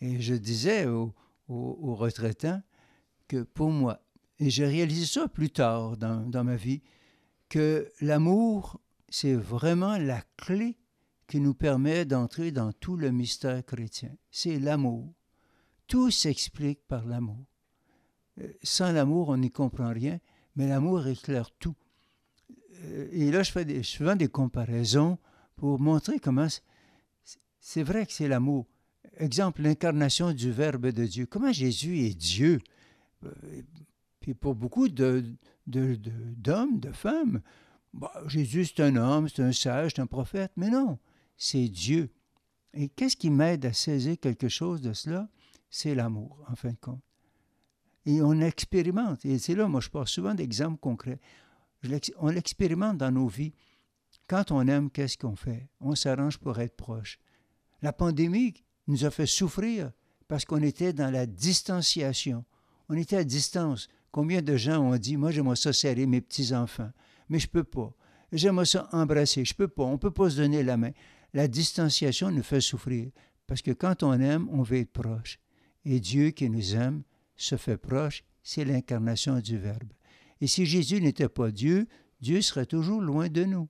Et 0.00 0.20
je 0.20 0.34
disais 0.34 0.86
aux, 0.86 1.14
retraitants 1.48 2.62
que 3.28 3.42
pour 3.42 3.70
moi, 3.70 4.00
et 4.38 4.50
j'ai 4.50 4.66
réalisé 4.66 5.04
ça 5.04 5.28
plus 5.28 5.50
tard 5.50 5.96
dans 5.96 6.44
ma 6.44 6.56
vie, 6.56 6.80
que 7.50 7.90
l'amour, 8.00 8.80
c'est 9.10 9.34
vraiment 9.34 9.98
la 9.98 10.22
clé 10.38 10.78
qui 11.26 11.40
nous 11.40 11.54
permet 11.54 12.04
d'entrer 12.04 12.52
dans 12.52 12.72
tout 12.72 12.96
le 12.96 13.10
mystère 13.10 13.64
chrétien. 13.66 14.10
C'est 14.30 14.58
l'amour. 14.58 15.12
Tout 15.90 16.12
s'explique 16.12 16.86
par 16.86 17.04
l'amour. 17.04 17.44
Euh, 18.40 18.52
sans 18.62 18.92
l'amour, 18.92 19.30
on 19.30 19.38
n'y 19.38 19.50
comprend 19.50 19.92
rien, 19.92 20.20
mais 20.54 20.68
l'amour 20.68 21.08
éclaire 21.08 21.50
tout. 21.58 21.74
Euh, 22.84 23.08
et 23.10 23.32
là, 23.32 23.42
je 23.42 23.50
fais 23.50 23.82
souvent 23.82 24.14
des 24.14 24.28
comparaisons 24.28 25.18
pour 25.56 25.80
montrer 25.80 26.20
comment 26.20 26.46
c'est 27.58 27.82
vrai 27.82 28.06
que 28.06 28.12
c'est 28.12 28.28
l'amour. 28.28 28.68
Exemple, 29.16 29.62
l'incarnation 29.62 30.32
du 30.32 30.52
Verbe 30.52 30.86
de 30.86 31.06
Dieu. 31.06 31.26
Comment 31.26 31.52
Jésus 31.52 31.98
est 31.98 32.14
Dieu? 32.16 32.60
Euh, 33.24 33.32
puis 34.20 34.34
pour 34.34 34.54
beaucoup 34.54 34.88
d'hommes, 34.88 35.36
de, 35.66 36.92
femmes, 36.92 37.40
bah, 37.94 38.12
Jésus 38.28 38.66
c'est 38.66 38.80
un 38.84 38.94
homme, 38.94 39.28
c'est 39.28 39.42
un 39.42 39.50
sage, 39.50 39.94
c'est 39.96 40.02
un 40.02 40.06
prophète, 40.06 40.52
mais 40.56 40.70
non, 40.70 41.00
c'est 41.36 41.66
Dieu. 41.66 42.10
Et 42.74 42.88
qu'est-ce 42.90 43.16
qui 43.16 43.28
m'aide 43.28 43.66
à 43.66 43.72
saisir 43.72 44.16
quelque 44.20 44.48
chose 44.48 44.80
de 44.82 44.92
cela? 44.92 45.28
C'est 45.70 45.94
l'amour, 45.94 46.44
en 46.48 46.56
fin 46.56 46.70
de 46.70 46.78
compte. 46.80 47.02
Et 48.06 48.20
on 48.22 48.40
expérimente, 48.40 49.24
et 49.24 49.38
c'est 49.38 49.54
là, 49.54 49.68
moi 49.68 49.80
je 49.80 49.88
parle 49.88 50.08
souvent 50.08 50.34
d'exemples 50.34 50.78
concrets. 50.78 51.20
On 52.18 52.28
l'expérimente 52.28 52.98
dans 52.98 53.10
nos 53.10 53.28
vies. 53.28 53.54
Quand 54.28 54.50
on 54.50 54.66
aime, 54.68 54.90
qu'est-ce 54.90 55.16
qu'on 55.16 55.36
fait? 55.36 55.68
On 55.80 55.94
s'arrange 55.94 56.38
pour 56.38 56.58
être 56.58 56.76
proche. 56.76 57.18
La 57.82 57.92
pandémie 57.92 58.54
nous 58.86 59.04
a 59.04 59.10
fait 59.10 59.26
souffrir 59.26 59.92
parce 60.28 60.44
qu'on 60.44 60.62
était 60.62 60.92
dans 60.92 61.10
la 61.10 61.26
distanciation. 61.26 62.44
On 62.88 62.94
était 62.94 63.16
à 63.16 63.24
distance. 63.24 63.88
Combien 64.10 64.42
de 64.42 64.56
gens 64.56 64.80
ont 64.82 64.96
dit, 64.96 65.16
moi 65.16 65.30
j'aimerais 65.30 65.56
ça 65.56 65.72
serrer 65.72 66.06
mes 66.06 66.20
petits-enfants, 66.20 66.90
mais 67.28 67.38
je 67.38 67.46
ne 67.46 67.52
peux 67.52 67.64
pas. 67.64 67.94
J'aimerais 68.32 68.66
ça 68.66 68.88
embrasser, 68.92 69.44
je 69.44 69.54
ne 69.54 69.56
peux 69.56 69.68
pas. 69.68 69.84
On 69.84 69.92
ne 69.92 69.98
peut 69.98 70.10
pas 70.10 70.30
se 70.30 70.36
donner 70.36 70.62
la 70.62 70.76
main. 70.76 70.90
La 71.32 71.48
distanciation 71.48 72.30
nous 72.30 72.42
fait 72.42 72.60
souffrir 72.60 73.10
parce 73.46 73.62
que 73.62 73.70
quand 73.70 74.02
on 74.02 74.14
aime, 74.14 74.48
on 74.50 74.62
veut 74.62 74.78
être 74.78 74.92
proche. 74.92 75.38
Et 75.84 76.00
Dieu 76.00 76.30
qui 76.30 76.50
nous 76.50 76.74
aime 76.74 77.02
se 77.36 77.56
fait 77.56 77.76
proche, 77.76 78.24
c'est 78.42 78.64
l'incarnation 78.64 79.38
du 79.40 79.58
Verbe. 79.58 79.92
Et 80.40 80.46
si 80.46 80.66
Jésus 80.66 81.00
n'était 81.00 81.28
pas 81.28 81.50
Dieu, 81.50 81.86
Dieu 82.20 82.40
serait 82.42 82.66
toujours 82.66 83.00
loin 83.00 83.28
de 83.28 83.44
nous. 83.44 83.68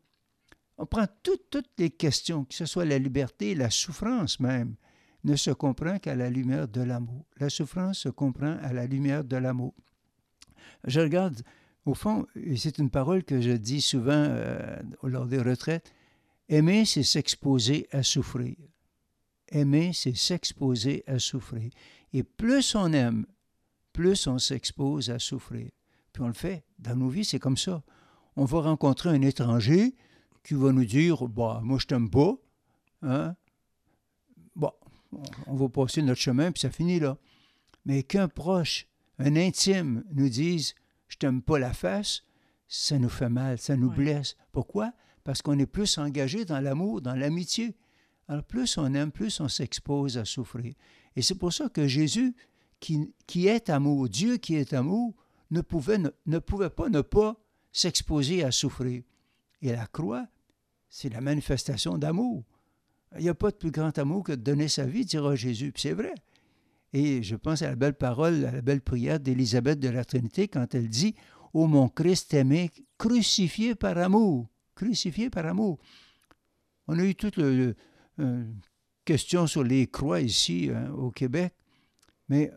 On 0.79 0.87
prend 0.87 1.07
toutes 1.23 1.69
les 1.79 1.91
questions, 1.91 2.45
que 2.45 2.55
ce 2.55 2.67
soit 2.67 2.85
la 2.85 2.99
liberté, 2.99 3.55
la 3.55 3.71
souffrance 3.71 4.41
même, 4.41 4.77
ne 5.25 5.37
se 5.37 5.51
comprend 5.51 5.99
qu'à 5.99 6.15
la 6.15 6.31
lumière 6.31 6.69
de 6.69 6.81
l'amour. 6.81 7.27
La 7.39 7.51
souffrance 7.51 7.99
se 7.99 8.09
comprend 8.09 8.57
à 8.63 8.73
la 8.73 8.87
lumière 8.87 9.25
de 9.25 9.37
l'amour. 9.37 9.75
Je 10.87 11.01
regarde, 11.01 11.43
au 11.85 11.95
fond, 11.95 12.27
et 12.35 12.57
c'est 12.57 12.79
une 12.79 12.91
parole 12.91 13.25
que 13.25 13.41
je 13.41 13.51
dis 13.51 13.83
souvent 13.83 14.13
euh, 14.15 14.77
lors 15.03 15.27
des 15.27 15.41
retraites, 15.41 15.93
aimer, 16.49 16.85
c'est 16.85 17.03
s'exposer 17.03 17.87
à 17.93 18.03
souffrir. 18.03 18.57
Aimer, 19.49 19.93
c'est 19.93 20.17
s'exposer 20.17 21.05
à 21.07 21.19
souffrir. 21.19 21.71
Et 22.13 22.23
plus 22.23 22.75
on 22.75 22.93
aime, 22.93 23.27
plus 23.93 24.27
on 24.27 24.39
s'expose 24.39 25.11
à 25.11 25.19
souffrir. 25.19 25.71
Puis 26.13 26.23
on 26.23 26.27
le 26.27 26.33
fait. 26.33 26.65
Dans 26.79 26.97
nos 26.97 27.09
vies, 27.09 27.25
c'est 27.25 27.39
comme 27.39 27.57
ça. 27.57 27.83
On 28.37 28.45
va 28.45 28.61
rencontrer 28.61 29.11
un 29.11 29.23
étranger 29.23 29.95
qui 30.43 30.55
va 30.55 30.73
nous 30.73 30.85
dire 30.85 31.27
bah, 31.29 31.61
Moi, 31.63 31.79
je 31.79 31.87
t'aime 31.87 32.11
pas. 32.11 32.35
Hein? 33.03 33.37
Bon, 34.57 34.73
on 35.47 35.55
va 35.55 35.69
passer 35.69 36.03
notre 36.03 36.21
chemin, 36.21 36.53
puis 36.53 36.61
ça 36.61 36.71
finit 36.71 37.01
là. 37.01 37.19
Mais 37.85 38.03
qu'un 38.03 38.29
proche, 38.29 38.87
un 39.19 39.37
intime, 39.37 40.05
nous 40.13 40.29
dise 40.29 40.75
Je 41.09 41.17
t'aime 41.17 41.43
pas 41.43 41.59
la 41.59 41.73
face, 41.73 42.23
ça 42.69 42.99
nous 42.99 43.09
fait 43.09 43.29
mal, 43.29 43.59
ça 43.59 43.77
nous 43.77 43.91
blesse. 43.91 44.37
Pourquoi? 44.53 44.93
Parce 45.25 45.43
qu'on 45.43 45.59
est 45.59 45.67
plus 45.67 45.99
engagé 45.99 46.45
dans 46.45 46.61
l'amour, 46.61 47.01
dans 47.01 47.15
l'amitié. 47.15 47.77
Alors, 48.31 48.45
plus 48.45 48.79
on 48.79 48.95
aime, 48.95 49.11
plus 49.11 49.41
on 49.41 49.49
s'expose 49.49 50.17
à 50.17 50.25
souffrir. 50.25 50.73
Et 51.17 51.21
c'est 51.21 51.35
pour 51.35 51.53
ça 51.53 51.69
que 51.69 51.89
Jésus, 51.89 52.37
qui, 52.79 53.49
est 53.49 53.69
amour, 53.69 54.09
Dieu 54.09 54.37
qui 54.37 54.55
est 54.55 54.73
amour, 54.73 55.17
ne 55.51 55.63
pouvait, 55.63 55.99
pas 56.71 56.89
ne 56.89 57.01
pas 57.01 57.37
s'exposer 57.73 58.45
à 58.45 58.53
souffrir. 58.53 59.03
Et 59.63 59.73
la 59.73 59.85
croix, 59.89 60.29
c'est 60.89 61.09
la 61.09 61.21
manifestation 61.21 61.99
d'amour. 61.99 62.45
Il 63.17 63.23
n'y 63.23 63.29
a 63.29 63.35
pas 63.35 63.51
de 63.51 63.57
plus 63.57 63.73
grand 63.73 63.99
amour 63.99 64.23
que 64.23 64.31
de 64.31 64.43
donner 64.43 64.69
sa 64.69 64.85
vie, 64.85 65.05
dira 65.05 65.35
Jésus. 65.35 65.73
C'est 65.75 65.93
vrai. 65.93 66.15
Et 66.93 67.25
je 67.25 67.35
pense 67.35 67.63
à 67.63 67.71
la 67.71 67.75
belle 67.75 67.95
parole, 67.95 68.45
à 68.45 68.53
la 68.53 68.63
belle 68.63 68.81
prière 68.81 69.19
d'Élisabeth 69.19 69.81
de 69.81 69.89
la 69.89 70.05
Trinité 70.05 70.47
quand 70.47 70.73
elle 70.73 70.89
dit 70.89 71.17
Ô 71.53 71.67
mon 71.67 71.89
Christ 71.89 72.33
aimé, 72.33 72.71
crucifié 72.97 73.75
par 73.75 73.99
amour. 73.99 74.47
Crucifié 74.77 75.31
par 75.31 75.47
amour. 75.47 75.81
On 76.87 76.97
a 76.97 77.05
eu 77.05 77.17
toute 77.17 77.37
le, 77.37 77.75
question 79.05 79.47
sur 79.47 79.65
les 79.65 79.87
croix 79.87 80.21
ici 80.21 80.71
hein, 80.75 80.91
au 80.93 81.11
Québec, 81.11 81.53
mais 82.29 82.53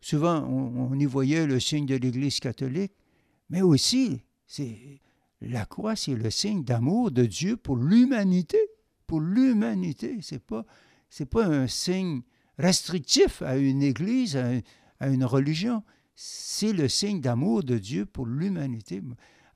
souvent 0.00 0.42
on, 0.44 0.98
y 0.98 1.06
voyait 1.06 1.46
le 1.46 1.60
signe 1.60 1.86
de 1.86 1.96
l'Église 1.96 2.40
catholique, 2.40 2.92
mais 3.48 3.62
aussi 3.62 4.22
c'est 4.46 5.00
la 5.40 5.64
croix, 5.64 5.96
c'est 5.96 6.14
le 6.14 6.30
signe 6.30 6.64
d'amour 6.64 7.10
de 7.10 7.24
Dieu 7.24 7.56
pour 7.56 7.76
l'humanité, 7.76 8.58
pour 9.06 9.20
l'humanité. 9.20 10.18
C'est 10.22 10.44
pas 10.44 10.64
c'est 11.08 11.26
pas 11.26 11.44
un 11.44 11.66
signe 11.66 12.22
restrictif 12.58 13.42
à 13.42 13.56
une 13.56 13.82
Église, 13.82 14.36
à, 15.00 15.08
une 15.08 15.24
religion. 15.24 15.82
C'est 16.14 16.72
le 16.72 16.88
signe 16.88 17.20
d'amour 17.20 17.64
de 17.64 17.78
Dieu 17.78 18.06
pour 18.06 18.26
l'humanité. 18.26 19.02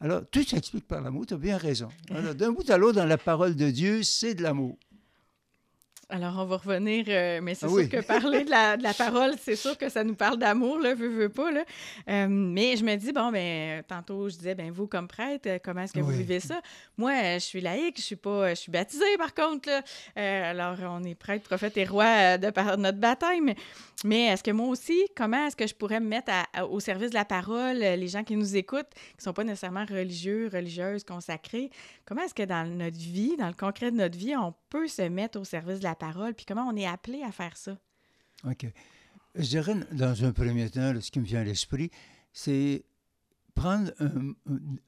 Alors, 0.00 0.22
tout 0.30 0.42
s'explique 0.42 0.86
par 0.86 1.00
l'amour, 1.00 1.26
tu 1.26 1.34
as 1.34 1.38
bien 1.38 1.56
raison. 1.56 1.88
D'un 2.10 2.52
bout 2.52 2.68
à 2.70 2.76
l'autre, 2.76 2.96
dans 2.96 3.06
la 3.06 3.18
parole 3.18 3.54
de 3.54 3.70
Dieu, 3.70 4.02
c'est 4.02 4.34
de 4.34 4.42
l'amour. 4.42 4.78
Alors, 6.14 6.36
on 6.38 6.44
va 6.44 6.58
revenir, 6.58 7.06
euh, 7.08 7.40
mais 7.42 7.56
c'est 7.56 7.66
ah 7.66 7.70
sûr 7.70 7.88
que 7.88 8.00
parler 8.00 8.44
de 8.44 8.50
la, 8.50 8.76
de 8.76 8.84
la 8.84 8.94
parole, 8.94 9.32
c'est 9.42 9.56
sûr 9.56 9.76
que 9.76 9.88
ça 9.88 10.04
nous 10.04 10.14
parle 10.14 10.38
d'amour, 10.38 10.78
là, 10.78 10.94
veux, 10.94 11.08
veux 11.08 11.28
pas, 11.28 11.50
là. 11.50 11.64
Euh, 12.08 12.28
mais 12.28 12.76
je 12.76 12.84
me 12.84 12.94
dis, 12.94 13.10
bon, 13.10 13.32
ben, 13.32 13.82
tantôt, 13.82 14.28
je 14.28 14.36
disais, 14.36 14.54
ben, 14.54 14.70
vous, 14.70 14.86
comme 14.86 15.08
prêtre, 15.08 15.48
comment 15.64 15.80
est-ce 15.80 15.92
que 15.92 15.98
vous 15.98 16.12
vivez 16.12 16.38
ça? 16.38 16.60
Moi, 16.96 17.14
je 17.34 17.40
suis 17.40 17.60
laïque, 17.60 17.96
je 17.96 18.02
suis 18.02 18.14
pas, 18.14 18.50
je 18.50 18.60
suis 18.60 18.70
baptisée, 18.70 19.16
par 19.18 19.34
contre, 19.34 19.68
là. 19.68 19.82
Euh, 20.16 20.50
alors, 20.52 20.76
on 20.88 21.02
est 21.02 21.16
prêtre, 21.16 21.48
prophète 21.48 21.76
et 21.78 21.84
roi 21.84 22.38
de 22.38 22.50
par 22.50 22.78
notre 22.78 22.98
bataille, 22.98 23.40
mais, 24.02 24.24
est-ce 24.26 24.42
que 24.42 24.50
moi 24.50 24.68
aussi, 24.68 25.00
comment 25.16 25.46
est-ce 25.46 25.56
que 25.56 25.66
je 25.66 25.74
pourrais 25.74 26.00
me 26.00 26.08
mettre 26.08 26.32
au 26.68 26.80
service 26.80 27.10
de 27.10 27.14
la 27.14 27.24
parole, 27.24 27.78
les 27.78 28.08
gens 28.08 28.24
qui 28.24 28.36
nous 28.36 28.56
écoutent, 28.56 28.90
qui 29.16 29.22
sont 29.22 29.32
pas 29.32 29.44
nécessairement 29.44 29.84
religieux, 29.84 30.50
religieuses, 30.52 31.04
consacrés, 31.04 31.70
comment 32.04 32.22
est-ce 32.22 32.34
que 32.34 32.42
dans 32.42 32.68
notre 32.68 32.98
vie, 32.98 33.36
dans 33.36 33.48
le 33.48 33.54
concret 33.54 33.90
de 33.90 33.96
notre 33.96 34.18
vie, 34.18 34.34
on 34.36 34.54
peut 34.68 34.88
se 34.88 35.02
mettre 35.02 35.38
au 35.38 35.44
service 35.44 35.78
de 35.78 35.84
la 35.84 35.94
parole, 35.94 36.34
puis 36.34 36.44
comment 36.44 36.66
on 36.68 36.76
est 36.76 36.86
appelé 36.86 37.22
à 37.22 37.32
faire 37.32 37.56
ça? 37.56 37.78
OK. 38.44 38.66
Je 39.36 39.48
dirais, 39.48 39.74
dans 39.92 40.24
un 40.24 40.32
premier 40.32 40.68
temps, 40.70 40.92
ce 41.00 41.10
qui 41.10 41.20
me 41.20 41.24
vient 41.24 41.40
à 41.40 41.44
l'esprit, 41.44 41.90
c'est 42.32 42.84
prendre 43.54 43.92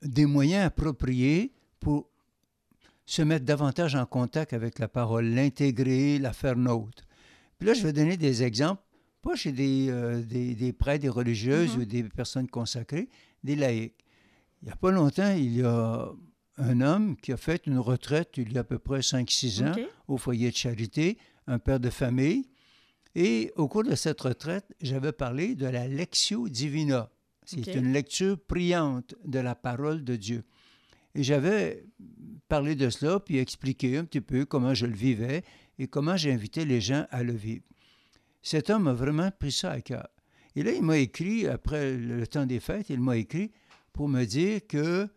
des 0.03 0.27
moyens 0.27 0.67
appropriés 0.67 1.53
pour 1.81 2.09
se 3.07 3.23
mettre 3.23 3.45
davantage 3.45 3.95
en 3.95 4.05
contact 4.05 4.53
avec 4.53 4.79
la 4.79 4.89
parole, 4.89 5.27
l'intégrer, 5.27 6.19
la 6.19 6.33
faire 6.33 6.57
nôtre. 6.57 7.05
Puis 7.59 7.69
là, 7.69 7.75
je 7.75 7.83
vais 7.83 7.93
donner 7.93 8.17
des 8.17 8.43
exemples, 8.43 8.83
pas 9.27 9.35
chez 9.35 9.53
des, 9.53 9.89
euh, 9.91 10.23
des, 10.23 10.73
prêtres, 10.73 11.03
des 11.03 11.09
religieuses 11.09 11.77
mm-hmm. 11.77 11.81
ou 11.81 11.85
des 11.85 12.05
personnes 12.05 12.49
consacrées, 12.49 13.09
des 13.43 13.57
laïcs. 13.57 14.05
Il 14.63 14.67
n'y 14.67 14.73
a 14.73 14.77
pas 14.77 14.93
longtemps, 14.93 15.33
il 15.33 15.57
y 15.57 15.63
a 15.63 16.09
un 16.59 16.81
homme 16.81 17.17
qui 17.17 17.33
a 17.33 17.37
fait 17.37 17.67
une 17.67 17.79
retraite 17.79 18.31
il 18.37 18.53
y 18.53 18.57
a 18.57 18.61
à 18.61 18.65
peu 18.65 18.79
près 18.79 19.01
5-6 19.01 19.67
ans 19.67 19.75
au 20.07 20.17
foyer 20.17 20.51
de 20.51 20.57
charité, 20.57 21.19
un 21.47 21.59
père 21.59 21.81
de 21.81 21.91
famille. 21.91 22.49
Et 23.15 23.53
au 23.57 23.67
cours 23.67 23.83
de 23.83 23.95
cette 23.95 24.21
retraite, 24.21 24.67
j'avais 24.81 25.13
parlé 25.13 25.55
de 25.55 25.67
la 25.67 25.89
Lectio 25.89 26.49
Divina. 26.49 27.11
C'est 27.45 27.75
une 27.75 27.93
lecture 27.93 28.39
priante 28.39 29.15
de 29.25 29.39
la 29.39 29.55
parole 29.55 30.05
de 30.05 30.17
Dieu. 30.17 30.45
Et 31.15 31.23
j'avais 31.23 31.85
parlé 32.49 32.75
de 32.75 32.91
cela, 32.91 33.21
puis 33.21 33.39
expliqué 33.39 33.97
un 33.97 34.05
petit 34.05 34.21
peu 34.21 34.45
comment 34.45 34.75
je 34.75 34.87
le 34.87 34.95
vivais 34.95 35.43
et 35.79 35.89
comment 35.89 36.17
j'invitais 36.17 36.65
les 36.65 36.81
gens 36.81 37.07
à 37.11 37.23
le 37.23 37.33
vivre. 37.33 37.65
Cet 38.47 38.71
homme 38.71 38.87
a 38.87 38.93
vraiment 38.93 39.33
pris 39.33 39.51
ça 39.51 39.73
à 39.73 39.81
cœur. 39.81 40.07
Et 40.55 40.63
là, 40.63 40.71
il 40.71 40.81
m'a 40.81 40.99
écrit, 40.99 41.49
après 41.49 41.97
le 41.97 42.25
temps 42.29 42.47
des 42.47 42.61
fêtes, 42.61 42.91
il 42.91 43.01
m'a 43.01 43.17
écrit 43.17 43.51
pour 43.93 44.09
me 44.09 44.25
dire 44.25 44.61
que 44.69 45.09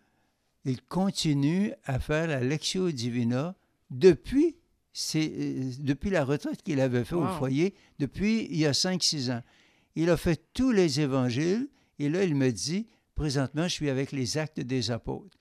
il 0.66 0.82
continue 0.82 1.72
à 1.84 2.00
faire 2.00 2.26
la 2.26 2.40
Lectio 2.42 2.90
Divina 2.90 3.56
depuis, 3.92 4.58
euh, 5.14 5.72
depuis 5.78 6.10
la 6.10 6.26
retraite 6.26 6.64
qu'il 6.64 6.82
avait 6.82 7.04
fait 7.04 7.14
au 7.14 7.28
foyer, 7.28 7.76
depuis 8.00 8.48
il 8.50 8.58
y 8.58 8.66
a 8.66 8.72
5-6 8.72 9.32
ans. 9.32 9.44
Il 9.94 10.10
a 10.10 10.18
fait 10.18 10.42
tous 10.56 10.72
les 10.72 11.00
évangiles 11.00 11.70
et 12.00 12.10
là, 12.10 12.24
il 12.24 12.34
me 12.34 12.50
dit, 12.50 12.88
présentement, 13.14 13.68
je 13.68 13.74
suis 13.74 13.92
avec 13.92 14.12
les 14.12 14.40
actes 14.40 14.60
des 14.60 14.90
apôtres. 14.90 15.38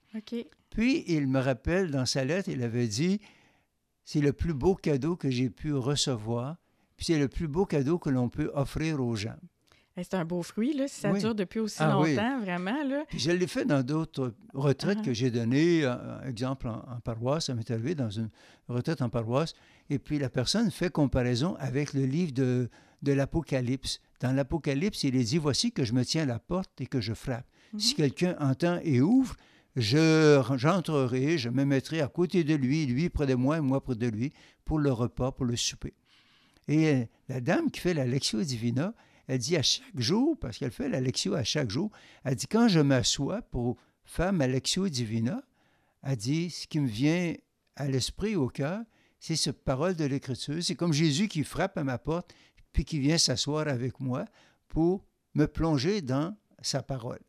Puis, 0.68 1.04
il 1.06 1.26
me 1.26 1.40
rappelle 1.40 1.90
dans 1.90 2.04
sa 2.04 2.26
lettre, 2.26 2.50
il 2.50 2.62
avait 2.62 2.86
dit, 2.86 3.18
c'est 4.04 4.20
le 4.20 4.34
plus 4.34 4.52
beau 4.52 4.74
cadeau 4.74 5.16
que 5.16 5.30
j'ai 5.30 5.48
pu 5.48 5.72
recevoir, 5.72 6.58
puis 6.98 7.06
c'est 7.06 7.18
le 7.18 7.28
plus 7.28 7.46
beau 7.46 7.64
cadeau 7.64 7.98
que 7.98 8.10
l'on 8.10 8.28
peut 8.28 8.50
offrir 8.54 9.00
aux 9.00 9.14
gens. 9.14 9.36
C'est 9.96 10.14
un 10.14 10.24
beau 10.24 10.42
fruit, 10.42 10.74
là, 10.74 10.86
si 10.86 11.00
ça 11.00 11.12
dure 11.12 11.34
depuis 11.34 11.60
aussi 11.60 11.78
ah 11.80 11.92
longtemps, 11.92 12.40
vraiment. 12.40 12.84
Là. 12.84 13.04
je 13.16 13.30
l'ai 13.30 13.46
fait 13.46 13.64
dans 13.64 13.82
d'autres 13.82 14.34
retraites 14.54 15.02
que 15.02 15.10
ah. 15.10 15.12
j'ai 15.12 15.30
données, 15.30 15.84
euh, 15.84 16.20
exemple 16.22 16.68
en, 16.68 17.00
paroisse, 17.00 17.46
ça 17.46 17.54
m'est 17.54 17.68
arrivé 17.70 17.94
dans 17.94 18.10
une 18.10 18.28
retraite 18.68 19.02
en 19.02 19.08
paroisse, 19.08 19.54
et 19.90 19.98
puis 19.98 20.18
la 20.18 20.28
personne 20.28 20.70
fait 20.70 20.90
comparaison 20.90 21.56
avec 21.58 21.94
le 21.94 22.04
livre 22.04 22.32
de, 22.32 22.68
de 23.02 23.12
l'Apocalypse. 23.12 24.00
Dans 24.20 24.32
l'Apocalypse, 24.32 25.02
il 25.04 25.16
est 25.16 25.24
dit, 25.24 25.38
voici 25.38 25.72
que 25.72 25.84
je 25.84 25.92
me 25.92 26.04
tiens 26.04 26.22
à 26.22 26.26
la 26.26 26.38
porte 26.38 26.80
et 26.80 26.86
que 26.86 27.00
je 27.00 27.14
frappe. 27.14 27.46
Si 27.76 27.92
mhm. 27.92 27.96
quelqu'un 27.96 28.36
entend 28.38 28.78
et 28.82 29.00
ouvre, 29.00 29.34
je, 29.74 30.42
j'entrerai, 30.56 31.38
je 31.38 31.48
me 31.48 31.64
mettrai 31.64 32.00
à 32.00 32.08
côté 32.08 32.44
de 32.44 32.54
lui, 32.54 32.86
lui 32.86 33.08
près 33.08 33.26
de 33.26 33.34
moi 33.34 33.58
et 33.58 33.60
moi 33.60 33.80
près 33.82 33.94
de 33.94 34.06
lui, 34.06 34.32
pour 34.64 34.78
le 34.78 34.92
repas, 34.92 35.32
pour 35.32 35.44
le 35.44 35.56
souper. 35.56 35.94
Et 36.68 36.94
euh, 36.94 37.04
la 37.28 37.40
dame 37.40 37.70
qui 37.70 37.80
fait 37.80 37.94
la 37.94 38.06
Lectio 38.06 38.42
Divina, 38.42 38.94
elle 39.28 39.38
dit 39.38 39.56
à 39.56 39.62
chaque 39.62 39.98
jour, 39.98 40.36
parce 40.38 40.58
qu'elle 40.58 40.70
fait 40.70 40.88
la 40.88 41.00
lectio 41.00 41.34
à 41.34 41.44
chaque 41.44 41.70
jour, 41.70 41.90
elle 42.24 42.34
dit 42.34 42.46
quand 42.46 42.66
je 42.66 42.80
m'assois 42.80 43.42
pour 43.42 43.76
faire 44.04 44.32
ma 44.32 44.46
lectio 44.46 44.88
divina, 44.88 45.42
elle 46.02 46.16
dit 46.16 46.50
ce 46.50 46.66
qui 46.66 46.80
me 46.80 46.88
vient 46.88 47.34
à 47.76 47.86
l'esprit, 47.86 48.36
au 48.36 48.48
cœur, 48.48 48.80
c'est 49.20 49.36
cette 49.36 49.62
parole 49.62 49.94
de 49.94 50.04
l'Écriture. 50.06 50.62
C'est 50.62 50.74
comme 50.74 50.92
Jésus 50.92 51.28
qui 51.28 51.44
frappe 51.44 51.76
à 51.76 51.84
ma 51.84 51.98
porte, 51.98 52.32
puis 52.72 52.84
qui 52.84 52.98
vient 52.98 53.18
s'asseoir 53.18 53.68
avec 53.68 54.00
moi 54.00 54.24
pour 54.68 55.04
me 55.34 55.46
plonger 55.46 56.00
dans 56.00 56.34
sa 56.62 56.82
parole. 56.82 57.20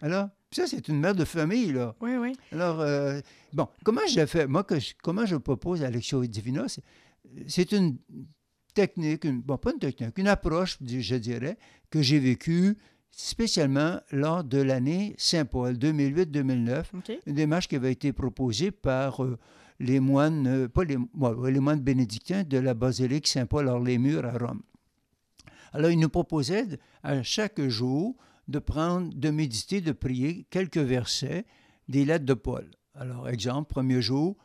Alors, 0.00 0.28
ça, 0.50 0.66
c'est 0.66 0.88
une 0.88 0.98
mère 0.98 1.14
de 1.14 1.24
famille, 1.24 1.72
là. 1.72 1.94
Oui, 2.00 2.16
oui. 2.16 2.32
Alors, 2.52 2.80
euh, 2.80 3.20
bon, 3.52 3.68
comment 3.84 4.06
je 4.08 4.24
fais? 4.24 4.46
Moi, 4.46 4.64
que 4.64 4.76
comment 5.02 5.26
je 5.26 5.36
propose 5.36 5.82
la 5.82 5.90
lectio 5.90 6.24
divina? 6.24 6.66
C'est 7.48 7.72
une 7.72 7.98
technique, 8.74 9.24
une, 9.24 9.40
bon, 9.40 9.56
pas 9.56 9.72
une 9.72 9.78
technique, 9.78 10.18
une 10.18 10.28
approche, 10.28 10.78
je 10.84 11.16
dirais, 11.16 11.56
que 11.90 12.02
j'ai 12.02 12.18
vécue 12.18 12.76
spécialement 13.10 14.00
lors 14.10 14.44
de 14.44 14.58
l'année 14.58 15.14
Saint-Paul 15.18 15.74
2008-2009, 15.74 16.84
une 17.26 17.34
démarche 17.34 17.68
qui 17.68 17.76
avait 17.76 17.92
été 17.92 18.12
proposée 18.12 18.70
par 18.70 19.22
euh, 19.24 19.38
les 19.80 20.00
moines, 20.00 20.46
euh, 20.46 20.68
pas 20.68 20.84
les, 20.84 20.96
les 20.96 21.60
moines 21.60 21.80
bénédictins 21.80 22.42
de 22.42 22.58
la 22.58 22.74
basilique 22.74 23.28
Saint-Paul 23.28 23.68
hors 23.68 23.80
les 23.80 23.98
murs 23.98 24.24
à 24.24 24.36
Rome. 24.36 24.62
Alors, 25.72 25.90
ils 25.90 25.98
nous 25.98 26.08
proposaient 26.08 26.78
à 27.02 27.22
chaque 27.22 27.60
jour 27.60 28.16
de 28.48 28.58
prendre, 28.58 29.12
de 29.14 29.30
méditer, 29.30 29.80
de 29.80 29.92
prier 29.92 30.46
quelques 30.50 30.78
versets 30.78 31.44
des 31.88 32.04
lettres 32.04 32.24
de 32.24 32.34
Paul. 32.34 32.70
Alors, 32.94 33.28
exemple, 33.28 33.72
premier 33.72 34.00
jour, 34.00 34.36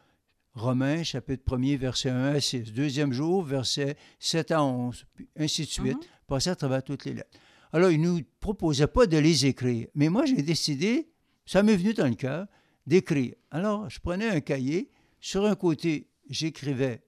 Romains, 0.53 1.03
chapitre 1.03 1.44
1er, 1.56 1.77
verset 1.77 2.10
1 2.10 2.36
à 2.36 2.41
6. 2.41 2.74
Deuxième 2.74 3.13
jour, 3.13 3.44
verset 3.44 3.96
7 4.20 4.51
à 4.51 4.63
11, 4.63 5.06
puis 5.13 5.29
ainsi 5.38 5.62
de 5.62 5.68
suite, 5.70 6.10
passer 6.27 6.50
à 6.50 6.56
travers 6.56 6.84
toutes 6.84 7.06
les 7.06 7.13
lettres. 7.13 7.38
Alors, 7.72 7.91
il 7.91 8.01
ne 8.01 8.10
nous 8.10 8.22
proposait 8.39 8.88
pas 8.88 9.06
de 9.06 9.18
les 9.18 9.46
écrire, 9.46 9.88
mais 9.94 10.10
moi, 10.10 10.25
j'ai 10.25 10.41
décidé, 10.41 11.10
ça 11.46 11.62
m'est 11.62 11.75
venu 11.75 11.94
dans 11.94 12.08
le 12.08 12.15
cœur, 12.15 12.48
d'écrire. 12.88 13.36
Alors, 13.51 13.89
je 13.89 14.00
prenais 14.00 14.27
un 14.27 14.39
cahier, 14.41 14.89
sur 15.20 15.46
un 15.46 15.56
côté, 15.56 16.10
j'écrivais 16.29 17.03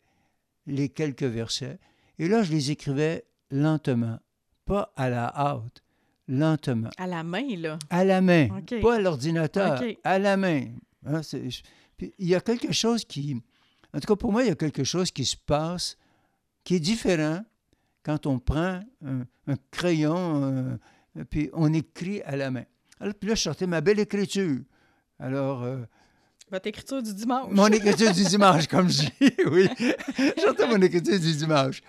les 0.67 0.89
quelques 0.89 1.23
versets, 1.23 1.79
et 2.19 2.27
là, 2.27 2.43
je 2.43 2.51
les 2.51 2.69
écrivais 2.71 3.25
lentement, 3.49 4.19
pas 4.65 4.93
à 4.95 5.09
la 5.09 5.27
hâte, 5.35 5.83
lentement 6.27 6.89
À 6.97 7.07
la 7.07 7.23
main, 7.23 7.55
là. 7.57 7.79
à 7.89 8.05
la 8.05 8.21
main, 8.21 8.49
pas 8.81 8.95
à 8.95 8.99
l'ordinateur, 8.99 9.81
à 10.03 10.19
la 10.19 10.37
main. 10.37 10.65
Hein, 11.05 11.21
puis 12.01 12.15
il 12.17 12.29
y 12.29 12.33
a 12.33 12.41
quelque 12.41 12.71
chose 12.71 13.05
qui, 13.05 13.39
en 13.93 13.99
tout 13.99 14.07
cas 14.07 14.15
pour 14.15 14.31
moi, 14.31 14.41
il 14.41 14.47
y 14.47 14.51
a 14.51 14.55
quelque 14.55 14.83
chose 14.83 15.11
qui 15.11 15.23
se 15.23 15.37
passe 15.37 15.97
qui 16.63 16.73
est 16.73 16.79
différent 16.79 17.45
quand 18.01 18.25
on 18.25 18.39
prend 18.39 18.81
un, 19.05 19.19
un 19.45 19.55
crayon, 19.69 20.79
euh, 21.15 21.23
puis 21.29 21.51
on 21.53 21.71
écrit 21.71 22.23
à 22.23 22.35
la 22.35 22.49
main. 22.49 22.63
Alors, 22.99 23.13
puis 23.13 23.29
là, 23.29 23.35
je 23.35 23.41
sortais 23.43 23.67
ma 23.67 23.81
belle 23.81 23.99
écriture. 23.99 24.61
Alors, 25.19 25.61
euh, 25.61 25.83
Votre 26.49 26.65
écriture 26.65 27.03
du 27.03 27.13
dimanche. 27.13 27.51
mon 27.51 27.67
écriture 27.71 28.11
du 28.11 28.23
dimanche, 28.23 28.65
comme 28.65 28.89
je 28.89 29.01
dis, 29.03 29.35
oui. 29.51 29.69
J'entends 30.43 30.69
mon 30.69 30.81
écriture 30.81 31.19
du 31.19 31.35
dimanche. 31.35 31.83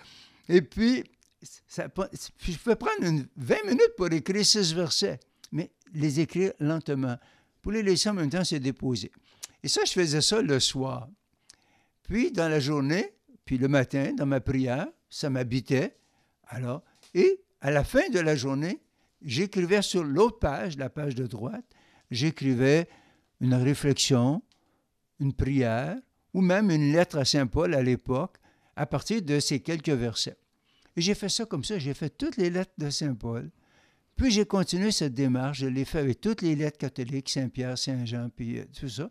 Et 0.47 0.61
puis, 0.61 1.03
ça, 1.67 1.89
puis 1.89 2.53
je 2.53 2.59
pouvais 2.59 2.75
prendre 2.75 3.01
une 3.03 3.25
20 3.35 3.63
minutes 3.65 3.95
pour 3.97 4.13
écrire 4.13 4.45
six 4.45 4.75
versets, 4.75 5.19
mais 5.51 5.71
les 5.91 6.19
écrire 6.19 6.51
lentement. 6.59 7.17
Pour 7.63 7.71
les 7.71 7.81
laisser 7.81 8.09
en 8.09 8.13
même 8.13 8.29
temps 8.29 8.43
se 8.43 8.57
déposer. 8.57 9.11
Et 9.63 9.67
ça, 9.67 9.81
je 9.85 9.91
faisais 9.93 10.21
ça 10.21 10.41
le 10.41 10.59
soir. 10.59 11.09
Puis, 12.03 12.31
dans 12.31 12.49
la 12.49 12.59
journée, 12.59 13.13
puis 13.45 13.57
le 13.57 13.67
matin, 13.67 14.13
dans 14.15 14.25
ma 14.25 14.41
prière, 14.41 14.87
ça 15.09 15.29
m'habitait. 15.29 15.97
Alors, 16.47 16.83
et 17.13 17.41
à 17.61 17.71
la 17.71 17.83
fin 17.83 18.09
de 18.09 18.19
la 18.19 18.35
journée, 18.35 18.81
j'écrivais 19.21 19.81
sur 19.81 20.03
l'autre 20.03 20.39
page, 20.39 20.77
la 20.77 20.89
page 20.89 21.15
de 21.15 21.27
droite, 21.27 21.65
j'écrivais 22.11 22.87
une 23.39 23.53
réflexion, 23.53 24.43
une 25.19 25.33
prière, 25.33 25.97
ou 26.33 26.41
même 26.41 26.71
une 26.71 26.91
lettre 26.91 27.17
à 27.17 27.25
Saint 27.25 27.47
Paul 27.47 27.73
à 27.73 27.83
l'époque, 27.83 28.37
à 28.75 28.85
partir 28.85 29.21
de 29.21 29.39
ces 29.39 29.59
quelques 29.59 29.89
versets. 29.89 30.37
Et 30.95 31.01
j'ai 31.01 31.15
fait 31.15 31.29
ça 31.29 31.45
comme 31.45 31.63
ça, 31.63 31.79
j'ai 31.79 31.93
fait 31.93 32.09
toutes 32.09 32.37
les 32.37 32.49
lettres 32.49 32.73
de 32.77 32.89
Saint 32.89 33.13
Paul. 33.13 33.49
Puis 34.15 34.31
j'ai 34.31 34.45
continué 34.45 34.91
cette 34.91 35.13
démarche, 35.13 35.59
je 35.59 35.67
l'ai 35.67 35.85
fait 35.85 35.99
avec 35.99 36.21
toutes 36.21 36.41
les 36.41 36.55
lettres 36.55 36.77
catholiques, 36.77 37.29
Saint-Pierre, 37.29 37.77
Saint-Jean, 37.77 38.29
puis 38.29 38.59
euh, 38.59 38.65
tout 38.79 38.89
ça. 38.89 39.09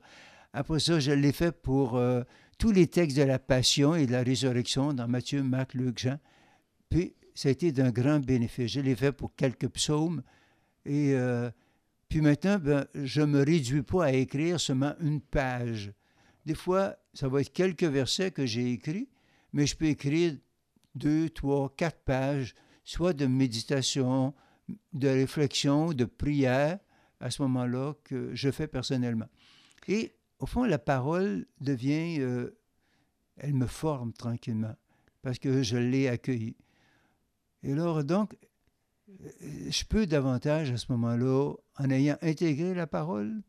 Après 0.53 0.81
ça, 0.81 1.01
je 1.01 1.13
l'ai 1.13 1.33
fait 1.33 1.53
pour 1.53 1.97
euh, 1.97 2.23
tous 2.59 2.73
les 2.73 2.87
textes 2.87 3.17
de 3.17 3.23
la 3.23 3.39
Passion 3.39 3.95
et 3.95 4.07
de 4.07 4.13
la 4.13 4.23
Résurrection 4.23 4.93
dans 4.93 5.09
Matthieu, 5.09 5.43
Marc, 5.43 5.75
Luc, 5.75 5.99
Jean. 5.99 6.19
Puis 6.91 7.15
ça 7.35 7.49
a 7.49 7.53
été 7.53 7.73
d'un 7.73 7.91
grand 7.91 8.21
bénéfice. 8.21 8.73
Je 8.73 8.81
l'ai 8.81 8.95
fait 8.95 9.13
pour 9.13 9.35
quelques 9.35 9.69
psaumes. 9.69 10.23
Et 10.85 11.15
euh, 11.15 11.51
puis 12.09 12.21
maintenant, 12.21 12.59
ben, 12.59 12.87
je 12.95 13.23
ne 13.23 13.27
me 13.27 13.43
réduis 13.43 13.83
pas 13.83 14.05
à 14.07 14.13
écrire 14.13 14.61
seulement 14.61 14.95
une 15.01 15.21
page. 15.21 15.93
Des 16.45 16.55
fois, 16.55 16.97
ça 17.15 17.29
va 17.29 17.41
être 17.41 17.53
quelques 17.53 17.85
versets 17.85 18.33
que 18.33 18.45
j'ai 18.45 18.73
écrits, 18.73 19.09
mais 19.53 19.67
je 19.67 19.77
peux 19.77 19.87
écrire 19.87 20.37
deux, 20.95 21.31
trois, 21.31 21.73
quatre 21.75 22.01
pages, 22.05 22.55
soit 22.85 23.13
de 23.13 23.27
méditation, 23.27 24.35
de 24.93 25.09
réflexion, 25.09 25.93
de 25.93 26.05
prière, 26.05 26.79
à 27.21 27.31
ce 27.31 27.41
moment-là, 27.43 27.95
que 28.05 28.35
je 28.35 28.51
fais 28.51 28.67
personnellement. 28.67 29.29
Et 29.89 30.13
au 30.43 30.47
fond, 30.47 30.65
la 30.65 30.81
parole 30.81 31.47
devient, 31.61 32.19
euh, 32.19 32.51
elle 33.37 33.55
me 33.55 33.69
forme 33.69 34.13
tranquillement, 34.13 34.75
parce 35.23 35.39
que 35.39 35.63
je 35.63 35.77
l'ai 35.77 36.09
accueillie. 36.09 36.57
Et 37.63 37.73
alors, 37.73 38.03
donc, 38.03 38.37
euh, 39.09 39.71
je 39.71 39.85
peux 39.85 40.05
davantage 40.05 40.73
à 40.73 40.77
ce 40.77 40.91
moment-là, 40.91 41.55
en 41.79 41.91
ayant 41.91 42.19
intégré 42.23 42.75
la 42.75 42.89
parole, 42.89 43.41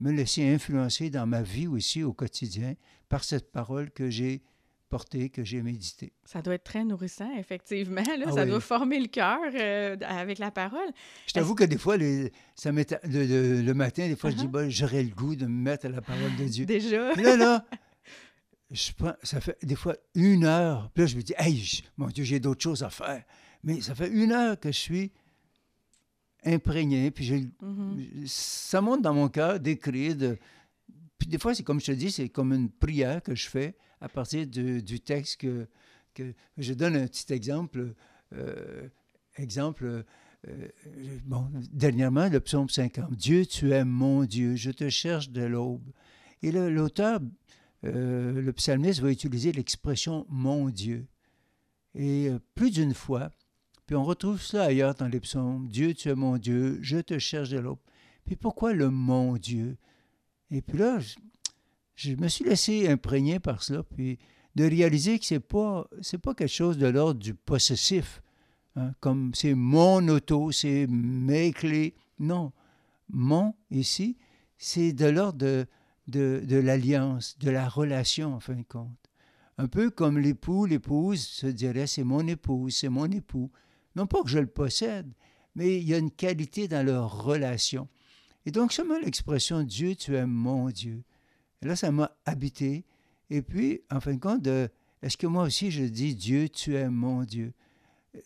me 0.00 0.10
laisser 0.10 0.52
influencer 0.52 1.08
dans 1.08 1.26
ma 1.26 1.42
vie 1.42 1.68
aussi 1.68 2.02
au 2.02 2.12
quotidien 2.12 2.74
par 3.08 3.22
cette 3.22 3.52
parole 3.52 3.92
que 3.92 4.10
j'ai 4.10 4.42
portée, 4.88 5.30
que 5.30 5.42
j'ai 5.44 5.62
méditée. 5.62 6.12
Ça 6.24 6.42
doit 6.42 6.54
être 6.54 6.64
très 6.64 6.84
nourrissant, 6.84 7.30
effectivement. 7.36 8.02
Là. 8.18 8.26
Ah 8.28 8.32
ça 8.32 8.44
oui. 8.44 8.50
doit 8.50 8.60
former 8.60 9.00
le 9.00 9.08
cœur 9.08 9.38
euh, 9.54 9.96
avec 10.02 10.38
la 10.38 10.50
parole. 10.50 10.88
Je 11.26 11.32
t'avoue 11.32 11.54
que 11.54 11.64
des 11.64 11.78
fois, 11.78 11.96
les- 11.96 12.32
ça 12.54 12.70
m'est- 12.72 12.96
le, 13.04 13.24
le- 13.26 13.62
le 13.62 13.74
matin, 13.74 14.06
des 14.08 14.16
fois, 14.16 14.30
je 14.30 14.36
dis, 14.36 14.46
Uh-huh. 14.46 14.70
j'aurais 14.70 15.02
le 15.02 15.10
goût 15.14 15.34
de 15.36 15.46
me 15.46 15.62
mettre 15.62 15.86
à 15.86 15.88
la 15.88 16.00
parole 16.00 16.34
de 16.36 16.44
Dieu. 16.44 16.66
Déjà. 16.66 17.12
Là, 17.14 17.36
là, 17.36 17.66
je 18.70 18.92
prends, 18.92 19.14
ça 19.22 19.40
fait 19.40 19.56
des 19.64 19.76
fois 19.76 19.96
une 20.14 20.44
heure. 20.44 20.90
Puis 20.94 21.02
là, 21.02 21.06
je 21.08 21.16
me 21.16 21.22
dis, 21.22 21.34
hey, 21.38 21.56
j- 21.56 21.84
mon 21.96 22.06
Dieu, 22.08 22.24
j'ai 22.24 22.38
d'autres 22.40 22.62
choses 22.62 22.82
à 22.82 22.90
faire. 22.90 23.24
Mais 23.64 23.80
ça 23.80 23.94
fait 23.94 24.08
une 24.08 24.32
heure 24.32 24.58
que 24.58 24.70
je 24.70 24.78
suis 24.78 25.12
imprégné. 26.44 27.10
Puis 27.10 27.24
j'ai- 27.24 27.48
Mhm. 27.60 28.24
ça 28.26 28.80
monte 28.80 29.02
dans 29.02 29.14
mon 29.14 29.28
cœur 29.28 29.58
d'écrire. 29.60 30.14
De... 30.16 30.38
Puis 31.18 31.28
des 31.28 31.38
fois, 31.38 31.54
c'est 31.54 31.62
comme 31.62 31.80
je 31.80 31.86
te 31.86 31.92
dis, 31.92 32.10
c'est 32.10 32.28
comme 32.28 32.52
une 32.52 32.70
prière 32.70 33.22
que 33.22 33.34
je 33.34 33.48
fais 33.48 33.76
à 34.00 34.08
partir 34.08 34.46
du 34.46 35.00
texte 35.00 35.40
que, 35.40 35.66
Je 36.56 36.74
donne 36.74 36.96
un 36.96 37.06
petit 37.06 37.32
exemple. 37.32 37.94
euh, 38.32 38.88
exemple, 39.38 40.04
euh, 40.48 40.68
bon, 41.24 41.48
dernièrement, 41.72 42.28
le 42.28 42.40
psaume 42.40 42.68
50. 42.68 43.12
Dieu, 43.12 43.46
tu 43.46 43.72
es 43.72 43.84
mon 43.84 44.24
Dieu, 44.24 44.56
je 44.56 44.70
te 44.70 44.88
cherche 44.88 45.30
de 45.30 45.42
l'aube. 45.42 45.90
Et 46.42 46.52
l'auteur, 46.52 47.20
euh, 47.84 48.40
le 48.40 48.52
psalmiste, 48.52 49.00
va 49.00 49.10
utiliser 49.10 49.52
l'expression 49.52 50.26
mon 50.28 50.68
Dieu. 50.68 51.06
Et 51.94 52.28
euh, 52.28 52.38
plus 52.54 52.70
d'une 52.70 52.94
fois, 52.94 53.30
puis 53.86 53.96
on 53.96 54.04
retrouve 54.04 54.40
ça 54.40 54.64
ailleurs 54.64 54.94
dans 54.94 55.08
les 55.08 55.20
psaumes. 55.20 55.68
Dieu, 55.68 55.94
tu 55.94 56.08
es 56.08 56.14
mon 56.14 56.36
Dieu, 56.36 56.78
je 56.82 56.98
te 56.98 57.18
cherche 57.18 57.50
de 57.50 57.58
l'aube. 57.58 57.78
Puis 58.24 58.36
pourquoi 58.36 58.72
le 58.72 58.90
mon 58.90 59.36
Dieu? 59.36 59.76
Et 60.50 60.62
puis 60.62 60.78
là, 60.78 60.98
je, 61.94 62.14
me 62.14 62.28
suis 62.28 62.44
laissé 62.44 62.88
imprégner 62.88 63.40
par 63.40 63.62
cela, 63.62 63.82
puis 63.82 64.18
de 64.54 64.64
réaliser 64.64 65.18
que 65.18 65.24
c'est 65.24 65.40
pas 65.40 65.86
c'est 66.00 66.18
pas 66.18 66.34
quelque 66.34 66.48
chose 66.48 66.78
de 66.78 66.86
l'ordre 66.86 67.20
du 67.20 67.34
possessif, 67.34 68.22
hein, 68.76 68.92
comme 69.00 69.32
c'est 69.34 69.54
mon 69.54 70.06
auto, 70.08 70.52
c'est 70.52 70.86
mes 70.88 71.52
clés. 71.52 71.94
Non, 72.18 72.52
mon 73.10 73.54
ici, 73.70 74.16
c'est 74.56 74.92
de 74.92 75.06
l'ordre 75.06 75.38
de, 75.38 75.66
de, 76.08 76.42
de 76.46 76.56
l'alliance, 76.56 77.36
de 77.38 77.50
la 77.50 77.68
relation 77.68 78.34
en 78.34 78.40
fin 78.40 78.54
de 78.54 78.62
compte. 78.62 79.10
Un 79.58 79.68
peu 79.68 79.90
comme 79.90 80.18
l'époux, 80.18 80.66
l'épouse 80.66 81.20
se 81.20 81.46
dirait 81.46 81.86
c'est 81.86 82.04
mon 82.04 82.26
épouse, 82.26 82.76
c'est 82.76 82.88
mon 82.88 83.10
époux. 83.10 83.50
Non 83.94 84.06
pas 84.06 84.22
que 84.22 84.28
je 84.28 84.38
le 84.38 84.46
possède, 84.46 85.10
mais 85.54 85.78
il 85.78 85.88
y 85.88 85.94
a 85.94 85.98
une 85.98 86.10
qualité 86.10 86.68
dans 86.68 86.84
leur 86.84 87.24
relation. 87.24 87.88
Et 88.46 88.52
donc, 88.52 88.72
seulement 88.72 88.98
l'expression 88.98 89.62
Dieu, 89.62 89.94
tu 89.96 90.14
es 90.14 90.24
mon 90.24 90.70
Dieu. 90.70 91.02
Et 91.60 91.66
là, 91.66 91.76
ça 91.76 91.90
m'a 91.90 92.16
habité. 92.24 92.84
Et 93.28 93.42
puis, 93.42 93.82
en 93.90 94.00
fin 94.00 94.14
de 94.14 94.20
compte, 94.20 94.46
est-ce 95.02 95.16
que 95.16 95.26
moi 95.26 95.42
aussi 95.42 95.70
je 95.70 95.82
dis 95.82 96.14
Dieu, 96.14 96.48
tu 96.48 96.76
es 96.76 96.88
mon 96.88 97.24
Dieu? 97.24 97.52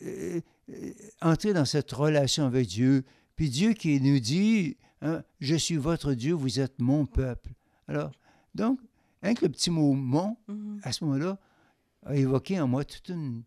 Euh, 0.02 0.40
euh, 0.70 0.92
entrer 1.20 1.52
dans 1.52 1.64
cette 1.64 1.90
relation 1.90 2.44
avec 2.44 2.68
Dieu, 2.68 3.04
puis 3.34 3.48
Dieu 3.48 3.72
qui 3.72 4.00
nous 4.00 4.20
dit, 4.20 4.76
hein, 5.00 5.24
je 5.40 5.56
suis 5.56 5.76
votre 5.76 6.12
Dieu, 6.12 6.34
vous 6.34 6.60
êtes 6.60 6.78
mon 6.78 7.06
peuple. 7.06 7.50
Alors, 7.88 8.12
donc, 8.54 8.78
avec 9.22 9.40
le 9.40 9.48
petit 9.48 9.70
mot 9.70 9.94
mon, 9.94 10.36
Mhm. 10.48 10.80
à 10.82 10.92
ce 10.92 11.04
moment-là, 11.04 11.38
a 12.06 12.14
évoqué 12.14 12.60
en 12.60 12.68
moi 12.68 12.84
toute 12.84 13.08
une, 13.08 13.42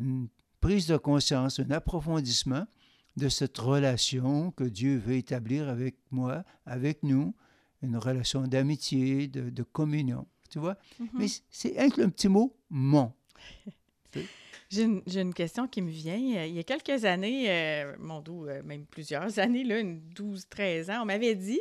une 0.00 0.28
prise 0.60 0.86
de 0.86 0.96
conscience, 0.96 1.60
un 1.60 1.70
approfondissement 1.70 2.66
de 3.16 3.28
cette 3.28 3.58
relation 3.58 4.50
que 4.52 4.64
Dieu 4.64 4.98
veut 4.98 5.16
établir 5.16 5.68
avec 5.68 5.96
moi, 6.10 6.44
avec 6.66 7.02
nous, 7.02 7.34
une 7.82 7.96
relation 7.96 8.42
d'amitié, 8.46 9.28
de, 9.28 9.50
de 9.50 9.62
communion. 9.62 10.26
Tu 10.50 10.58
vois? 10.58 10.76
Mhm. 10.98 11.08
Mais 11.14 11.26
c'est 11.50 11.76
avec 11.78 11.96
le 11.96 12.08
petit 12.08 12.28
mot 12.28 12.56
mon. 12.70 13.12
J'ai 14.70 14.84
une, 15.20 15.34
question 15.34 15.68
qui 15.68 15.82
me 15.82 15.90
vient. 15.90 16.16
Il 16.16 16.54
y 16.54 16.58
a 16.58 16.62
quelques 16.62 17.04
années, 17.04 17.50
euh, 17.50 17.94
mon 17.98 18.20
doux, 18.20 18.46
euh, 18.46 18.62
même 18.64 18.86
plusieurs 18.86 19.38
années, 19.38 19.64
là, 19.64 19.78
une 19.78 20.00
12, 20.00 20.48
13 20.48 20.88
ans, 20.88 21.02
on 21.02 21.04
m'avait 21.04 21.34
dit, 21.34 21.60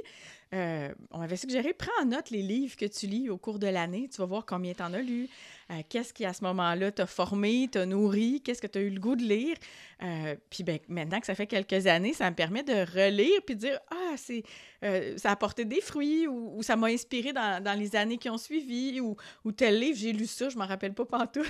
euh, 0.54 0.94
on 1.12 1.20
m'avait 1.20 1.36
suggéré, 1.36 1.74
prends 1.74 1.92
en 2.02 2.06
note 2.06 2.30
les 2.30 2.42
livres 2.42 2.78
que 2.78 2.86
tu 2.86 3.08
lis 3.08 3.30
au 3.30 3.38
cours 3.38 3.60
de 3.60 3.68
l'année. 3.68 4.08
Tu 4.10 4.18
vas 4.18 4.28
voir 4.28 4.46
combien 4.46 4.74
tu 4.74 4.82
en 4.82 4.94
as 4.94 5.02
lu. 5.02 5.28
Euh, 5.72 5.82
qu'est-ce 5.88 6.14
qui, 6.14 6.26
à 6.26 6.34
ce 6.34 6.44
moment-là, 6.44 6.92
t'a 6.92 7.06
formé, 7.06 7.70
t'a 7.72 7.86
nourri, 7.86 8.42
qu'est-ce 8.44 8.62
que 8.62 8.68
tu 8.68 8.80
as 8.80 8.82
eu 8.82 8.90
le 8.90 9.00
goût 9.00 9.16
de 9.16 9.24
lire? 9.24 9.56
Euh, 10.04 10.36
puis 10.50 10.64
ben, 10.64 10.80
maintenant 10.90 11.20
que 11.20 11.26
ça 11.28 11.36
fait 11.36 11.48
quelques 11.48 11.88
années, 11.88 12.14
ça 12.14 12.30
me 12.30 12.36
permet 12.36 12.64
de 12.64 12.74
relire 12.74 13.40
puis 13.46 13.56
de 13.56 13.62
dire, 13.62 13.80
ah, 13.92 14.16
c'est, 14.18 14.44
euh, 14.84 15.16
ça 15.18 15.30
a 15.30 15.32
apporté 15.34 15.64
des 15.64 15.80
fruits 15.80 16.28
ou, 16.28 16.62
ça 16.64 16.76
m'a 16.76 16.88
inspiré 16.88 17.32
dans, 17.32 17.80
les 17.80 17.96
années 17.96 18.18
qui 18.18 18.30
ont 18.30 18.38
suivi 18.38 19.00
ou, 19.00 19.16
tel 19.52 19.80
livre, 19.80 19.98
j'ai 19.98 20.12
lu 20.12 20.26
ça, 20.26 20.50
je 20.50 20.58
m'en 20.58 20.66
rappelle 20.66 20.94
pas 20.94 21.06
pantoute. 21.06 21.46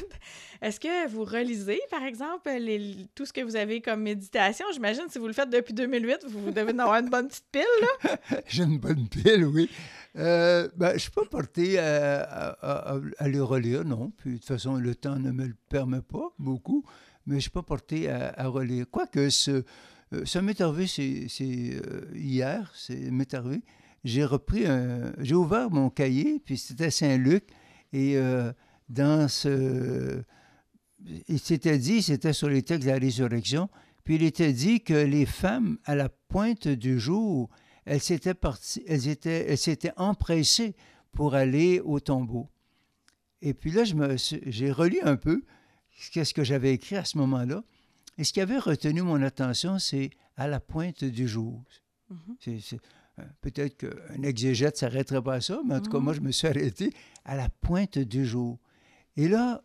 Est-ce 0.62 0.80
que 0.80 1.08
vous 1.08 1.24
relisez, 1.24 1.82
par 1.90 2.04
exemple, 2.04 2.50
les- 2.52 3.08
tout 3.16 3.26
ce 3.26 3.34
que 3.34 3.42
vous 3.42 3.56
avez 3.56 3.82
comme 3.82 4.02
méditation? 4.02 4.66
J'imagine, 4.74 5.06
si 5.10 5.18
vous 5.18 5.28
le 5.28 5.34
faites 5.34 5.50
depuis 5.50 5.74
2008, 5.74 6.26
vous 6.28 6.52
devez 6.52 6.74
en 6.74 6.80
avoir 6.80 7.00
une 7.00 7.10
bonne 7.10 7.28
petite 7.28 7.48
pile. 7.52 7.62
là. 8.04 8.18
J'ai 8.48 8.64
une 8.64 8.78
bonne 8.78 9.08
pile, 9.08 9.46
oui. 9.46 9.70
Ben, 10.14 10.70
je 10.80 10.94
ne 10.94 10.98
suis 10.98 11.12
pas 11.12 11.26
porté 11.26 11.80
à, 11.80 12.56
à, 12.62 12.98
à, 13.18 13.28
les 13.28 13.40
relire, 13.40 13.86
non. 13.86 14.11
Puis, 14.12 14.32
de 14.32 14.38
toute 14.38 14.48
façon, 14.48 14.76
le 14.76 14.96
temps 14.96 15.18
ne 15.18 15.32
me 15.32 15.46
le 15.48 15.56
permet 15.70 16.02
pas 16.02 16.34
beaucoup, 16.40 16.84
mais 17.26 17.34
je 17.34 17.38
ne 17.38 17.42
suis 17.42 17.50
pas 17.50 17.64
porté 17.64 18.10
à, 18.10 18.48
relire. 18.48 18.86
Quoique, 18.90 19.30
ce, 19.30 19.64
euh, 20.14 20.26
ça 20.26 20.42
m'est 20.42 20.60
arrivé, 20.62 20.86
euh, 21.42 22.02
hier, 22.14 22.72
c'est 22.76 23.12
m'est 23.12 23.34
arrivé. 23.34 23.62
J'ai 24.04 24.26
repris. 24.26 24.64
J'ai 25.20 25.36
ouvert 25.36 25.70
mon 25.70 25.92
cahier, 25.92 26.42
puis 26.44 26.58
c'était 26.58 26.90
Saint-Luc, 26.90 27.44
et 27.94 28.18
dans 28.90 29.28
ce. 29.28 30.24
Il 31.28 31.40
s'était 31.40 31.78
dit, 31.78 32.02
c'était 32.02 32.34
sur 32.34 32.50
les 32.50 32.64
textes 32.64 32.88
de 32.88 32.92
la 32.92 32.98
résurrection, 32.98 33.70
puis 34.04 34.16
il 34.16 34.24
était 34.24 34.54
dit 34.54 34.82
que 34.82 34.94
les 34.94 35.26
femmes, 35.26 35.78
à 35.86 35.96
la 35.96 36.10
pointe 36.10 36.68
du 36.68 37.00
jour, 37.00 37.50
elles 37.86 38.02
s'étaient, 38.02 38.36
elles 38.88 39.08
étaient, 39.08 39.46
elles 39.50 39.58
s'étaient 39.58 39.94
empressées 39.98 40.76
pour 41.12 41.34
aller 41.34 41.80
au 41.80 42.00
tombeau. 42.00 42.50
Et 43.42 43.54
puis 43.54 43.72
là, 43.72 43.84
j'ai 43.86 44.72
relu 44.72 45.00
un 45.02 45.16
peu 45.16 45.44
ce 45.94 46.34
que 46.34 46.44
j'avais 46.44 46.74
écrit 46.74 46.96
à 46.96 47.06
ce 47.06 47.18
moment-là. 47.18 47.64
Et 48.18 48.24
ce 48.24 48.34
qui 48.34 48.42
avait 48.42 48.60
retenu 48.60 49.02
mon 49.02 49.22
attention, 49.22 49.80
c'est 49.80 50.12
à 50.38 50.48
la 50.48 50.60
pointe 50.60 51.04
du 51.04 51.28
jour. 51.28 51.64
Mm-hmm. 52.12 52.80
Euh, 53.20 53.24
peut-être 53.42 53.78
qu'un 53.78 54.24
exégète 54.24 54.76
ne 54.76 54.80
s'arrêterait 54.80 55.22
pas 55.22 55.36
à 55.36 55.42
ça, 55.42 55.62
mais 55.66 55.76
en 55.76 55.82
tout 55.82 55.92
cas, 55.92 56.00
moi, 56.00 56.14
mm-hmm. 56.14 56.18
je 56.18 56.22
me 56.22 56.32
suis 56.32 56.48
arrêté 56.48 56.94
à 57.26 57.36
la 57.36 57.50
pointe 57.50 57.98
du 57.98 58.26
jour. 58.26 58.60
Et 59.18 59.28
là, 59.28 59.64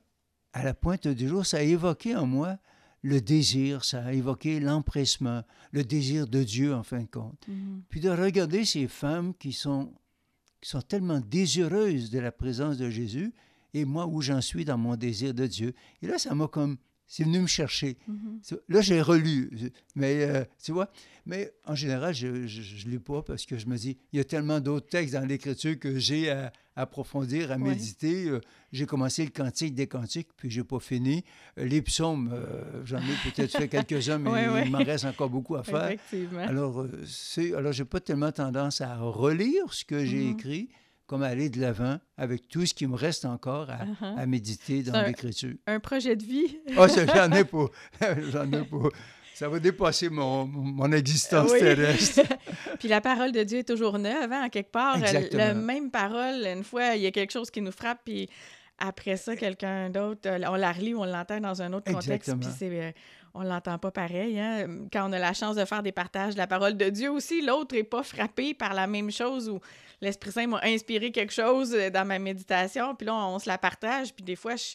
à 0.52 0.64
la 0.64 0.74
pointe 0.74 1.06
du 1.06 1.28
jour, 1.28 1.44
ça 1.44 1.58
a 1.58 1.62
évoqué 1.62 2.16
en 2.16 2.26
moi 2.26 2.58
le 3.02 3.20
désir, 3.20 3.84
ça 3.84 4.04
a 4.04 4.12
évoqué 4.12 4.58
l'empressement, 4.58 5.44
le 5.70 5.84
désir 5.84 6.26
de 6.26 6.42
Dieu 6.42 6.74
en 6.74 6.82
fin 6.82 7.00
de 7.00 7.06
compte. 7.06 7.46
Mhm. 7.46 7.82
Puis 7.88 8.00
de 8.00 8.10
regarder 8.10 8.64
ces 8.64 8.88
femmes 8.88 9.32
qui 9.34 9.52
sont, 9.52 9.92
qui 10.60 10.70
sont 10.70 10.82
tellement 10.82 11.20
désireuses 11.20 12.10
de 12.10 12.18
la 12.18 12.32
présence 12.32 12.78
de 12.78 12.90
Jésus 12.90 13.32
et 13.76 13.84
moi 13.84 14.06
où 14.06 14.22
j'en 14.22 14.40
suis 14.40 14.64
dans 14.64 14.78
mon 14.78 14.96
désir 14.96 15.34
de 15.34 15.46
Dieu. 15.46 15.74
Et 16.00 16.06
là, 16.06 16.18
ça 16.18 16.34
m'a 16.34 16.48
comme 16.48 16.78
c'est 17.06 17.22
venu 17.22 17.40
me 17.40 17.46
chercher. 17.46 17.98
Mhm. 18.08 18.40
Là, 18.68 18.80
j'ai 18.80 19.00
relu, 19.00 19.70
mais 19.94 20.24
euh, 20.24 20.44
tu 20.60 20.72
vois, 20.72 20.90
mais 21.24 21.52
en 21.64 21.76
général, 21.76 22.14
je 22.14 22.26
ne 22.26 22.90
lis 22.90 22.98
pas 22.98 23.22
parce 23.22 23.46
que 23.46 23.58
je 23.58 23.66
me 23.66 23.76
dis, 23.76 23.96
il 24.12 24.16
y 24.16 24.20
a 24.20 24.24
tellement 24.24 24.58
d'autres 24.58 24.88
textes 24.88 25.14
dans 25.14 25.24
l'Écriture 25.24 25.78
que 25.78 26.00
j'ai 26.00 26.30
à, 26.30 26.52
approfondir, 26.74 27.52
à 27.52 27.58
méditer. 27.58 28.26
Euh, 28.28 28.40
j'ai 28.72 28.86
commencé 28.86 29.24
le 29.24 29.30
Cantique 29.30 29.74
des 29.74 29.86
Cantiques, 29.86 30.30
puis 30.36 30.50
je 30.50 30.60
n'ai 30.60 30.66
pas 30.66 30.80
fini. 30.80 31.22
Euh, 31.58 31.66
les 31.66 31.80
psaumes, 31.80 32.34
j'en 32.84 32.98
ai 32.98 33.30
peut-être 33.30 33.56
fait 33.56 33.68
quelques-uns, 33.68 34.18
mais 34.18 34.30
il 34.64 34.72
m'en 34.72 34.78
reste 34.78 35.04
encore 35.04 35.30
beaucoup 35.30 35.54
à 35.54 35.62
faire. 35.62 35.96
Alors, 36.38 36.86
alors 37.56 37.72
je 37.72 37.82
n'ai 37.82 37.88
pas 37.88 38.00
tellement 38.00 38.32
tendance 38.32 38.80
à 38.80 38.96
relire 38.96 39.72
ce 39.72 39.84
que 39.84 40.04
j'ai 40.04 40.24
mhm. 40.24 40.32
écrit 40.32 40.68
comme 41.06 41.22
aller 41.22 41.48
de 41.48 41.60
l'avant 41.60 41.98
avec 42.16 42.48
tout 42.48 42.66
ce 42.66 42.74
qui 42.74 42.86
me 42.86 42.96
reste 42.96 43.24
encore 43.24 43.70
à, 43.70 43.84
uh-huh. 43.84 44.26
méditer 44.26 44.82
dans 44.82 45.02
l'écriture. 45.02 45.54
Un 45.66 45.80
projet 45.80 46.16
de 46.16 46.24
vie. 46.24 46.58
oh, 46.76 46.86
j'en 46.88 47.30
ai 47.32 47.44
pas. 47.44 47.66
j'en 48.30 48.50
ai 48.52 48.64
pas. 48.64 48.88
Ça 49.34 49.50
va 49.50 49.60
dépasser 49.60 50.08
mon, 50.08 50.46
mon 50.46 50.90
existence 50.92 51.52
terrestre. 51.52 52.22
Puis 52.78 52.88
la 52.88 53.02
parole 53.02 53.32
de 53.32 53.42
Dieu 53.42 53.58
est 53.58 53.68
toujours 53.68 53.98
neuve, 53.98 54.32
hein, 54.32 54.48
quelque 54.48 54.70
part. 54.70 54.96
La 55.32 55.52
même 55.52 55.90
parole, 55.90 56.46
une 56.46 56.64
fois, 56.64 56.96
il 56.96 57.02
y 57.02 57.06
a 57.06 57.10
quelque 57.10 57.32
chose 57.32 57.50
qui 57.50 57.60
nous 57.60 57.70
frappe, 57.70 58.00
puis 58.04 58.30
après 58.78 59.18
ça, 59.18 59.36
quelqu'un 59.36 59.90
d'autre, 59.90 60.26
on 60.26 60.54
la 60.54 60.72
relit 60.72 60.94
ou 60.94 61.02
on 61.02 61.04
l'entend 61.04 61.38
dans 61.40 61.60
un 61.60 61.72
autre 61.74 61.92
contexte, 61.92 62.34
puis 62.38 62.48
c'est 62.58 62.70
euh, 62.70 62.92
on 63.34 63.42
l'entend 63.42 63.78
pas 63.78 63.90
pareil. 63.90 64.40
Hein. 64.40 64.66
Quand 64.90 65.08
on 65.10 65.12
a 65.12 65.18
la 65.18 65.34
chance 65.34 65.56
de 65.56 65.64
faire 65.64 65.82
des 65.82 65.92
partages 65.92 66.34
de 66.34 66.38
la 66.38 66.46
parole 66.46 66.76
de 66.76 66.88
Dieu 66.88 67.10
aussi, 67.10 67.42
l'autre 67.42 67.74
n'est 67.74 67.84
pas 67.84 68.02
frappé 68.02 68.54
par 68.54 68.72
la 68.72 68.86
même 68.86 69.10
chose 69.10 69.48
ou 69.50 69.60
l'Esprit 70.00 70.32
Saint 70.32 70.46
m'a 70.46 70.60
inspiré 70.62 71.10
quelque 71.10 71.32
chose 71.32 71.74
euh, 71.74 71.90
dans 71.90 72.06
ma 72.06 72.18
méditation, 72.18 72.94
puis 72.94 73.06
là, 73.06 73.14
on 73.14 73.38
se 73.38 73.48
la 73.48 73.58
partage, 73.58 74.14
puis 74.14 74.24
des 74.24 74.36
fois, 74.36 74.56
je, 74.56 74.74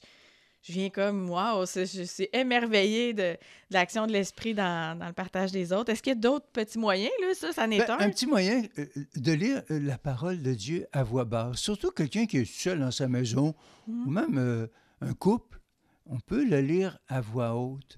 viens 0.72 0.90
comme, 0.90 1.30
waouh, 1.30 1.66
je 1.66 2.04
suis 2.04 2.30
émerveillée 2.34 3.14
de, 3.14 3.38
l'action 3.70 4.08
de 4.08 4.12
l'Esprit 4.12 4.54
dans, 4.54 4.98
le 5.00 5.14
partage 5.14 5.52
des 5.52 5.74
autres. 5.74 5.92
Est-ce 5.92 6.02
qu'il 6.02 6.12
y 6.12 6.16
a 6.16 6.20
d'autres 6.20 6.48
petits 6.52 6.80
moyens, 6.80 7.12
là, 7.22 7.34
ça, 7.34 7.52
ça 7.52 7.68
n'est 7.68 7.80
ben, 7.80 7.98
un? 8.00 8.00
Un 8.00 8.10
petit 8.10 8.28
moyen 8.28 8.64
euh, 8.78 8.86
de 9.16 9.32
lire 9.32 9.64
euh, 9.72 9.80
la 9.80 9.98
parole 9.98 10.42
de 10.42 10.54
Dieu 10.54 10.88
à 10.92 11.04
voix 11.04 11.26
basse, 11.26 11.58
surtout 11.58 11.92
quelqu'un 11.92 12.26
qui 12.26 12.38
est 12.38 12.46
seul 12.46 12.80
dans 12.80 12.92
sa 12.92 13.08
maison, 13.08 13.56
mmh. 13.88 14.08
ou 14.08 14.12
même 14.12 14.70
un 15.02 15.14
couple, 15.14 15.60
on 16.06 16.20
peut 16.20 16.44
le 16.44 16.62
lire 16.62 17.00
à 17.08 17.22
voix 17.22 17.56
haute. 17.56 17.98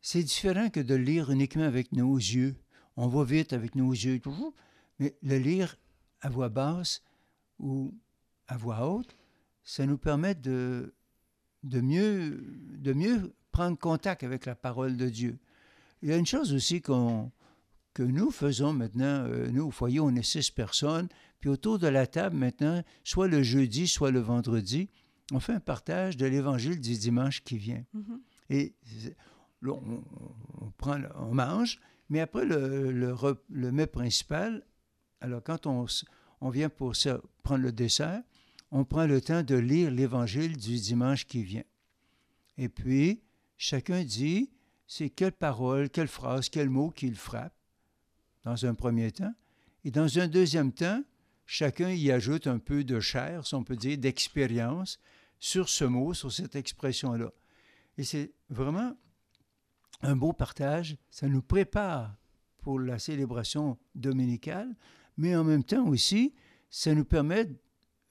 C'est 0.00 0.22
différent 0.22 0.68
que 0.68 0.80
de 0.80 0.94
lire 0.94 1.30
uniquement 1.30 1.64
avec 1.64 1.92
nos 1.92 2.16
yeux. 2.16 2.56
On 2.96 3.08
va 3.08 3.24
vite 3.24 3.52
avec 3.52 3.74
nos 3.74 3.92
yeux, 3.92 4.20
mais 4.98 5.16
le 5.22 5.38
lire 5.38 5.76
à 6.24 6.30
voix 6.30 6.48
basse 6.48 7.02
ou 7.58 7.94
à 8.48 8.56
voix 8.56 8.88
haute, 8.88 9.14
ça 9.62 9.86
nous 9.86 9.98
permet 9.98 10.34
de, 10.34 10.94
de, 11.62 11.80
mieux, 11.80 12.42
de 12.78 12.92
mieux 12.94 13.34
prendre 13.52 13.78
contact 13.78 14.22
avec 14.22 14.46
la 14.46 14.54
parole 14.54 14.96
de 14.96 15.08
Dieu. 15.08 15.38
Il 16.02 16.08
y 16.08 16.12
a 16.12 16.16
une 16.16 16.26
chose 16.26 16.54
aussi 16.54 16.80
qu'on, 16.80 17.30
que 17.92 18.02
nous 18.02 18.30
faisons 18.30 18.72
maintenant, 18.72 19.26
euh, 19.26 19.50
nous 19.50 19.66
au 19.66 19.70
foyer, 19.70 20.00
on 20.00 20.14
est 20.16 20.22
six 20.22 20.50
personnes, 20.50 21.08
puis 21.40 21.50
autour 21.50 21.78
de 21.78 21.88
la 21.88 22.06
table 22.06 22.36
maintenant, 22.36 22.82
soit 23.04 23.28
le 23.28 23.42
jeudi, 23.42 23.86
soit 23.86 24.10
le 24.10 24.20
vendredi, 24.20 24.88
on 25.30 25.40
fait 25.40 25.52
un 25.52 25.60
partage 25.60 26.16
de 26.16 26.24
l'évangile 26.24 26.80
du 26.80 26.96
dimanche 26.96 27.44
qui 27.44 27.58
vient. 27.58 27.84
Mm-hmm. 27.94 28.20
Et 28.50 28.74
là, 29.60 29.72
on, 29.72 30.70
prend, 30.78 31.00
on 31.16 31.34
mange, 31.34 31.80
mais 32.08 32.20
après 32.20 32.46
le, 32.46 32.90
le, 32.92 33.14
le 33.50 33.72
mets 33.72 33.86
principal, 33.86 34.64
alors, 35.24 35.42
quand 35.42 35.66
on, 35.66 35.86
on 36.42 36.50
vient 36.50 36.68
pour 36.68 36.92
prendre 37.42 37.62
le 37.62 37.72
dessert, 37.72 38.22
on 38.70 38.84
prend 38.84 39.06
le 39.06 39.22
temps 39.22 39.42
de 39.42 39.54
lire 39.54 39.90
l'évangile 39.90 40.58
du 40.58 40.76
dimanche 40.76 41.24
qui 41.24 41.42
vient. 41.42 41.64
Et 42.58 42.68
puis, 42.68 43.22
chacun 43.56 44.04
dit 44.04 44.50
c'est 44.86 45.08
quelle 45.08 45.32
parole, 45.32 45.88
quelle 45.88 46.08
phrase, 46.08 46.50
quel 46.50 46.68
mot 46.68 46.90
qu'il 46.90 47.14
frappe, 47.14 47.54
dans 48.42 48.66
un 48.66 48.74
premier 48.74 49.12
temps. 49.12 49.32
Et 49.84 49.90
dans 49.90 50.18
un 50.18 50.28
deuxième 50.28 50.72
temps, 50.72 51.02
chacun 51.46 51.88
y 51.88 52.10
ajoute 52.10 52.46
un 52.46 52.58
peu 52.58 52.84
de 52.84 53.00
chair, 53.00 53.46
si 53.46 53.54
on 53.54 53.64
peut 53.64 53.76
dire, 53.76 53.96
d'expérience 53.96 55.00
sur 55.38 55.70
ce 55.70 55.84
mot, 55.84 56.12
sur 56.12 56.30
cette 56.30 56.54
expression-là. 56.54 57.32
Et 57.96 58.04
c'est 58.04 58.34
vraiment 58.50 58.94
un 60.02 60.16
beau 60.16 60.34
partage. 60.34 60.98
Ça 61.08 61.28
nous 61.28 61.42
prépare 61.42 62.14
pour 62.58 62.78
la 62.78 62.98
célébration 62.98 63.78
dominicale, 63.94 64.74
mais 65.16 65.36
en 65.36 65.44
même 65.44 65.64
temps 65.64 65.86
aussi, 65.86 66.34
ça 66.70 66.94
nous 66.94 67.04
permet, 67.04 67.48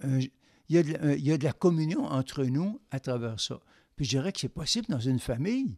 euh, 0.04 0.22
il, 0.70 0.76
y 0.76 0.78
a 0.78 0.84
de, 0.84 0.94
euh, 1.04 1.16
il, 1.16 1.26
y 1.26 1.32
a 1.32 1.38
de, 1.38 1.44
la 1.44 1.54
communion 1.54 2.06
entre 2.06 2.44
nous 2.46 2.80
à 2.92 3.00
travers 3.00 3.39
ça. 3.39 3.60
Puis 3.96 4.06
je 4.06 4.12
dirais 4.12 4.32
que 4.32 4.39
c'est 4.39 4.50
possible 4.50 4.88
dans 4.89 5.00
une 5.00 5.20
famille. 5.20 5.76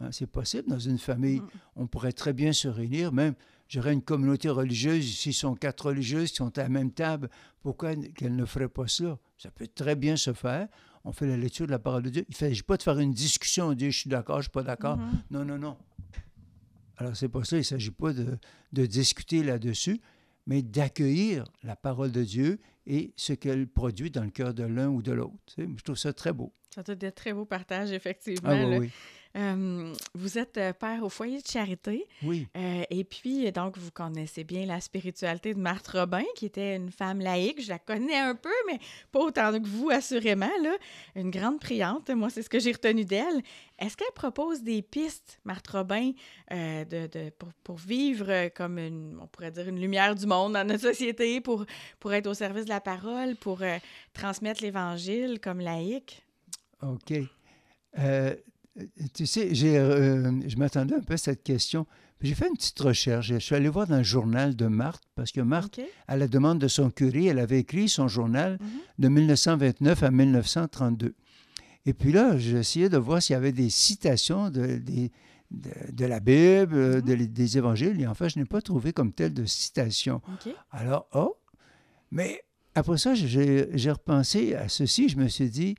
Hein, 0.00 0.10
c'est 0.12 0.26
possible 0.26 0.68
dans 0.68 0.78
une 0.78 0.98
famille. 0.98 1.40
Mm. 1.40 1.48
On 1.76 1.86
pourrait 1.86 2.12
très 2.12 2.32
bien 2.32 2.52
se 2.52 2.68
réunir, 2.68 3.12
même, 3.12 3.34
j'aurais 3.68 3.92
une 3.92 4.02
communauté 4.02 4.48
religieuse, 4.48 5.04
s'ils 5.16 5.34
sont 5.34 5.54
quatre 5.54 5.86
religieuses 5.86 6.30
qui 6.30 6.36
sont 6.36 6.56
à 6.58 6.62
la 6.62 6.68
même 6.68 6.92
table, 6.92 7.28
pourquoi 7.62 7.94
qu'elles 7.94 8.36
ne 8.36 8.44
feraient 8.44 8.68
pas 8.68 8.86
cela? 8.86 9.18
Ça 9.36 9.50
peut 9.50 9.66
très 9.66 9.96
bien 9.96 10.16
se 10.16 10.32
faire. 10.32 10.68
On 11.04 11.12
fait 11.12 11.26
la 11.26 11.36
lecture 11.36 11.66
de 11.66 11.70
la 11.70 11.78
parole 11.78 12.02
de 12.02 12.10
Dieu. 12.10 12.24
Il 12.28 12.32
ne 12.32 12.36
s'agit 12.36 12.62
pas 12.62 12.76
de 12.76 12.82
faire 12.82 12.98
une 12.98 13.12
discussion, 13.12 13.68
on 13.68 13.72
dit 13.72 13.90
je 13.90 14.00
suis 14.00 14.10
d'accord, 14.10 14.36
je 14.36 14.40
ne 14.40 14.42
suis 14.44 14.50
pas 14.50 14.62
d'accord. 14.62 14.98
Mm-hmm. 14.98 15.22
Non, 15.30 15.44
non, 15.44 15.58
non. 15.58 15.76
Alors, 16.98 17.16
c'est 17.16 17.30
pas 17.30 17.42
ça. 17.44 17.56
Il 17.56 17.60
ne 17.60 17.64
s'agit 17.64 17.90
pas 17.90 18.12
de, 18.12 18.38
de 18.72 18.86
discuter 18.86 19.42
là-dessus 19.42 20.00
mais 20.50 20.62
d'accueillir 20.62 21.44
la 21.62 21.76
parole 21.76 22.10
de 22.10 22.24
Dieu 22.24 22.58
et 22.84 23.14
ce 23.14 23.32
qu'elle 23.32 23.68
produit 23.68 24.10
dans 24.10 24.24
le 24.24 24.30
cœur 24.30 24.52
de 24.52 24.64
l'un 24.64 24.88
ou 24.88 25.00
de 25.00 25.12
l'autre. 25.12 25.54
Je 25.56 25.82
trouve 25.84 25.96
ça 25.96 26.12
très 26.12 26.32
beau. 26.32 26.52
Ça 26.74 26.82
doit 26.82 26.96
être 27.00 27.14
très 27.14 27.32
beau 27.32 27.44
partage, 27.44 27.92
effectivement. 27.92 28.50
Ah, 28.50 28.78
oui, 28.78 28.90
euh, 29.36 29.94
vous 30.14 30.38
êtes 30.38 30.56
euh, 30.56 30.72
père 30.72 31.04
au 31.04 31.08
foyer 31.08 31.40
de 31.40 31.46
charité. 31.46 32.06
Oui. 32.22 32.48
Euh, 32.56 32.82
et 32.90 33.04
puis, 33.04 33.50
donc, 33.52 33.78
vous 33.78 33.90
connaissez 33.90 34.44
bien 34.44 34.66
la 34.66 34.80
spiritualité 34.80 35.54
de 35.54 35.58
Marthe 35.58 35.86
Robin, 35.88 36.24
qui 36.34 36.46
était 36.46 36.76
une 36.76 36.90
femme 36.90 37.20
laïque. 37.20 37.62
Je 37.62 37.68
la 37.68 37.78
connais 37.78 38.16
un 38.16 38.34
peu, 38.34 38.50
mais 38.66 38.78
pas 39.12 39.20
autant 39.20 39.52
que 39.52 39.66
vous, 39.66 39.90
assurément. 39.90 40.50
Là. 40.62 40.76
Une 41.14 41.30
grande 41.30 41.60
priante. 41.60 42.10
Moi, 42.10 42.30
c'est 42.30 42.42
ce 42.42 42.50
que 42.50 42.58
j'ai 42.58 42.72
retenu 42.72 43.04
d'elle. 43.04 43.42
Est-ce 43.78 43.96
qu'elle 43.96 44.12
propose 44.14 44.62
des 44.62 44.82
pistes, 44.82 45.40
Marthe 45.44 45.68
Robin, 45.68 46.12
de, 46.50 47.06
de, 47.06 47.30
pour, 47.30 47.48
pour, 47.64 47.76
vivre 47.76 48.48
comme 48.48 48.78
une, 48.78 49.18
on 49.22 49.26
pourrait 49.26 49.52
dire, 49.52 49.68
une 49.68 49.80
lumière 49.80 50.14
du 50.14 50.26
monde 50.26 50.52
dans 50.52 50.66
notre 50.66 50.82
société, 50.82 51.40
pour, 51.40 51.64
pour 51.98 52.12
être 52.12 52.26
au 52.26 52.34
service 52.34 52.64
de 52.64 52.70
la 52.70 52.80
parole, 52.80 53.36
pour 53.36 53.62
transmettre 54.12 54.62
l'Évangile 54.62 55.40
comme 55.40 55.60
laïque? 55.60 56.22
OK. 56.82 57.12
Euh, 57.98 58.34
tu 59.14 59.26
sais, 59.26 59.50
euh, 59.52 60.32
je 60.46 60.56
m'attendais 60.56 60.94
un 60.94 61.00
peu 61.00 61.14
à 61.14 61.18
cette 61.18 61.42
question. 61.42 61.86
J'ai 62.22 62.34
fait 62.34 62.48
une 62.48 62.54
petite 62.54 62.78
recherche. 62.80 63.28
Je 63.28 63.38
suis 63.38 63.54
allé 63.54 63.68
voir 63.68 63.86
dans 63.86 63.96
le 63.96 64.02
journal 64.02 64.54
de 64.54 64.66
Marthe, 64.66 65.02
parce 65.14 65.32
que 65.32 65.40
Marthe, 65.40 65.80
à 66.06 66.16
la 66.16 66.28
demande 66.28 66.58
de 66.58 66.68
son 66.68 66.90
curé, 66.90 67.26
elle 67.26 67.38
avait 67.38 67.60
écrit 67.60 67.88
son 67.88 68.08
journal 68.08 68.58
mhm. 68.60 68.68
de 68.98 69.08
1929 69.08 70.02
à 70.02 70.10
1932. 70.10 71.14
Et 71.86 71.94
puis 71.94 72.12
là, 72.12 72.36
j'essayais 72.36 72.90
de 72.90 72.98
voir 72.98 73.22
s'il 73.22 73.32
y 73.34 73.36
avait 73.36 73.52
des 73.52 73.70
citations 73.70 74.50
de, 74.50 74.80
de, 75.50 76.04
la 76.04 76.20
Bible, 76.20 76.98
mhm. 76.98 77.26
des 77.26 77.58
évangiles. 77.58 78.00
Et 78.00 78.06
en 78.06 78.14
fait, 78.14 78.28
je 78.28 78.38
n'ai 78.38 78.44
pas 78.44 78.60
trouvé 78.60 78.92
comme 78.92 79.12
tel 79.12 79.32
de 79.32 79.46
citation. 79.46 80.20
Alors, 80.70 81.08
oh, 81.14 81.36
mais 82.10 82.42
après 82.74 82.98
ça, 82.98 83.14
j'ai 83.14 83.68
j'ai 83.72 83.90
repensé 83.90 84.54
à 84.54 84.68
ceci. 84.68 85.08
Je 85.08 85.16
me 85.16 85.26
suis 85.26 85.48
dit, 85.48 85.74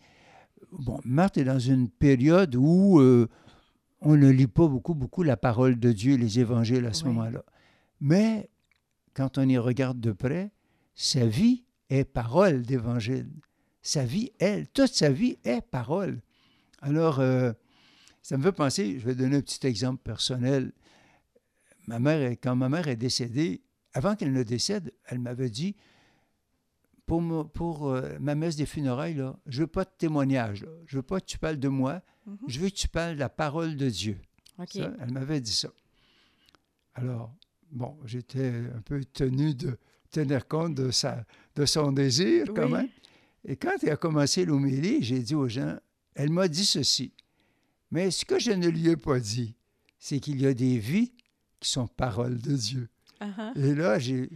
bon, 0.72 1.00
Marthe 1.04 1.38
est 1.38 1.44
dans 1.44 1.60
une 1.60 1.90
période 1.90 2.56
où 2.56 3.00
euh, 3.00 3.28
on 4.02 4.16
ne 4.16 4.30
lit 4.30 4.48
pas 4.48 4.68
beaucoup, 4.68 4.94
beaucoup 4.96 5.24
la 5.24 5.38
parole 5.38 5.80
de 5.80 5.92
Dieu, 5.92 6.16
les 6.16 6.40
évangiles 6.40 6.86
à 6.86 6.94
ce 6.94 7.04
Oui. 7.04 7.10
moment-là. 7.14 7.44
Mais 8.00 8.50
quand 9.14 9.38
on 9.38 9.48
y 9.48 9.58
regarde 9.58 10.00
de 10.00 10.12
près, 10.12 10.52
sa 10.96 11.26
vie 11.26 11.64
est 11.90 12.04
parole 12.06 12.64
d'évangile. 12.64 13.30
Sa 13.82 14.06
vie, 14.06 14.32
elle, 14.40 14.68
toute 14.68 14.94
sa 14.94 15.12
vie 15.12 15.38
est 15.44 15.62
parole. 15.62 16.22
Alors, 16.82 17.20
euh, 17.20 17.52
ça 18.22 18.38
me 18.38 18.44
fait 18.44 18.52
penser, 18.52 19.00
je 19.00 19.06
vais 19.06 19.16
donner 19.16 19.38
un 19.38 19.42
petit 19.42 19.66
exemple 19.68 20.02
personnel. 20.04 20.72
Ma 21.88 22.00
mère, 22.00 22.32
quand 22.42 22.56
ma 22.56 22.70
mère 22.70 22.88
est 22.88 22.96
décédée, 22.96 23.62
avant 23.94 24.16
qu'elle 24.16 24.32
ne 24.34 24.44
décède, 24.44 24.94
elle 25.08 25.20
m'avait 25.20 25.50
dit, 25.50 25.76
pour, 27.06 27.50
pour 27.52 27.90
euh, 27.90 28.18
ma 28.20 28.36
messe 28.36 28.56
des 28.56 28.66
funérailles, 28.66 29.16
là, 29.16 29.38
je 29.48 29.58
ne 29.60 29.64
veux 29.64 29.68
pas 29.68 29.84
de 29.84 29.90
témoignage. 29.98 30.64
là. 30.64 30.70
Je 30.86 30.96
ne 30.96 31.00
veux 31.00 31.06
pas 31.06 31.20
que 31.20 31.26
tu 31.26 31.38
parles 31.38 31.58
de 31.60 31.68
moi. 31.68 32.02
Mhm. 32.26 32.38
Je 32.48 32.60
veux 32.60 32.70
que 32.70 32.76
tu 32.76 32.88
parles 32.88 33.16
de 33.16 33.20
la 33.20 33.30
parole 33.30 33.76
de 33.76 33.90
Dieu. 33.90 34.18
Ça, 34.84 34.94
elle 35.00 35.12
m'avait 35.12 35.42
dit 35.42 35.52
ça. 35.54 35.70
Alors, 36.94 37.34
bon, 37.72 37.98
j'étais 38.06 38.48
un 38.76 38.82
peu 38.82 39.04
tenu 39.04 39.56
de 39.56 39.78
tenir 40.12 40.48
compte 40.48 40.76
de, 40.76 40.92
sa, 40.92 41.26
de 41.56 41.66
son 41.66 41.92
désir 41.92 42.48
quand 42.54 42.70
même. 42.70 42.90
Et 43.46 43.56
quand 43.56 43.72
elle 43.82 43.92
a 43.92 43.98
commencé 43.98 44.46
l'homélie, 44.46 45.02
j'ai 45.02 45.20
dit 45.20 45.36
aux 45.36 45.48
gens, 45.48 45.78
elle 46.16 46.30
m'a 46.32 46.48
dit 46.48 46.66
ceci. 46.66 47.14
Mais 47.90 48.12
ce 48.12 48.24
que 48.26 48.40
je 48.40 48.52
ne 48.52 48.68
lui 48.68 48.90
ai 48.90 48.98
pas 48.98 49.20
dit, 49.20 49.56
c'est 50.00 50.20
qu'il 50.20 50.42
y 50.42 50.46
a 50.46 50.54
des 50.54 50.78
vies 50.78 51.12
qui 51.60 51.70
sont 51.70 51.88
paroles 51.88 52.40
de 52.40 52.56
Dieu. 52.56 52.90
Uh-huh. 53.22 53.58
Et 53.58 53.74
là, 53.76 54.00
j'ai- 54.00 54.30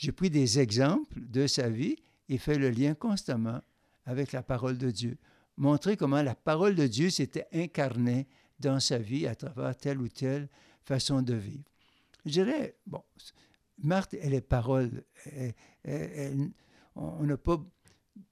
j'ai 0.00 0.12
pris 0.12 0.30
des 0.30 0.58
exemples 0.58 1.20
de 1.20 1.46
sa 1.46 1.68
vie 1.68 1.96
et 2.30 2.38
fait 2.38 2.56
le 2.56 2.70
lien 2.70 2.94
constamment 2.94 3.60
avec 4.06 4.32
la 4.32 4.42
parole 4.42 4.78
de 4.78 4.90
Dieu. 4.90 5.18
Montrer 5.58 5.98
comment 5.98 6.22
la 6.22 6.34
parole 6.34 6.74
de 6.74 6.86
Dieu 6.86 7.10
s'était 7.10 7.46
incarnée 7.52 8.26
dans 8.60 8.80
sa 8.80 8.96
vie 8.96 9.26
à 9.26 9.34
travers 9.34 9.76
telle 9.76 10.00
ou 10.00 10.08
telle 10.08 10.48
façon 10.84 11.20
de 11.20 11.34
vivre. 11.34 11.64
Je 12.24 12.30
dirais, 12.30 12.76
bon, 12.86 13.02
Marthe, 13.76 14.14
elle 14.22 14.32
est 14.32 14.40
parole. 14.40 15.04
On 16.94 17.22
n'a 17.22 17.36
pas 17.36 17.62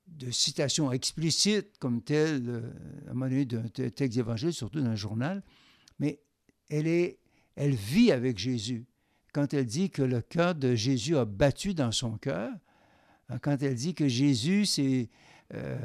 de 0.07 0.31
citation 0.31 0.91
explicite 0.91 1.77
comme 1.79 2.01
telle, 2.01 2.49
euh, 2.49 2.73
à 3.07 3.11
un 3.11 3.13
moment 3.13 3.29
donné, 3.29 3.45
d'un 3.45 3.69
te- 3.69 3.89
texte 3.91 4.17
d'évangile, 4.17 4.55
surtout 4.55 4.81
dans 4.81 4.91
le 4.91 4.97
journal, 4.97 5.43
mais 5.99 6.19
elle, 6.71 6.87
est, 6.87 7.19
elle 7.57 7.75
vit 7.75 8.11
avec 8.11 8.39
Jésus 8.39 8.87
quand 9.39 9.55
elle 9.55 9.67
dit 9.67 9.89
que 9.89 10.03
le 10.03 10.21
cœur 10.21 10.57
de 10.57 10.75
Jésus 10.75 11.17
a 11.17 11.25
battu 11.25 11.73
dans 11.73 11.93
son 11.93 12.19
cœur, 12.19 12.51
hein, 13.29 13.39
quand 13.41 13.63
elle 13.63 13.77
dit 13.77 13.95
que 13.95 14.09
Jésus 14.09 14.67
s'est, 14.67 15.09
euh, 15.55 15.79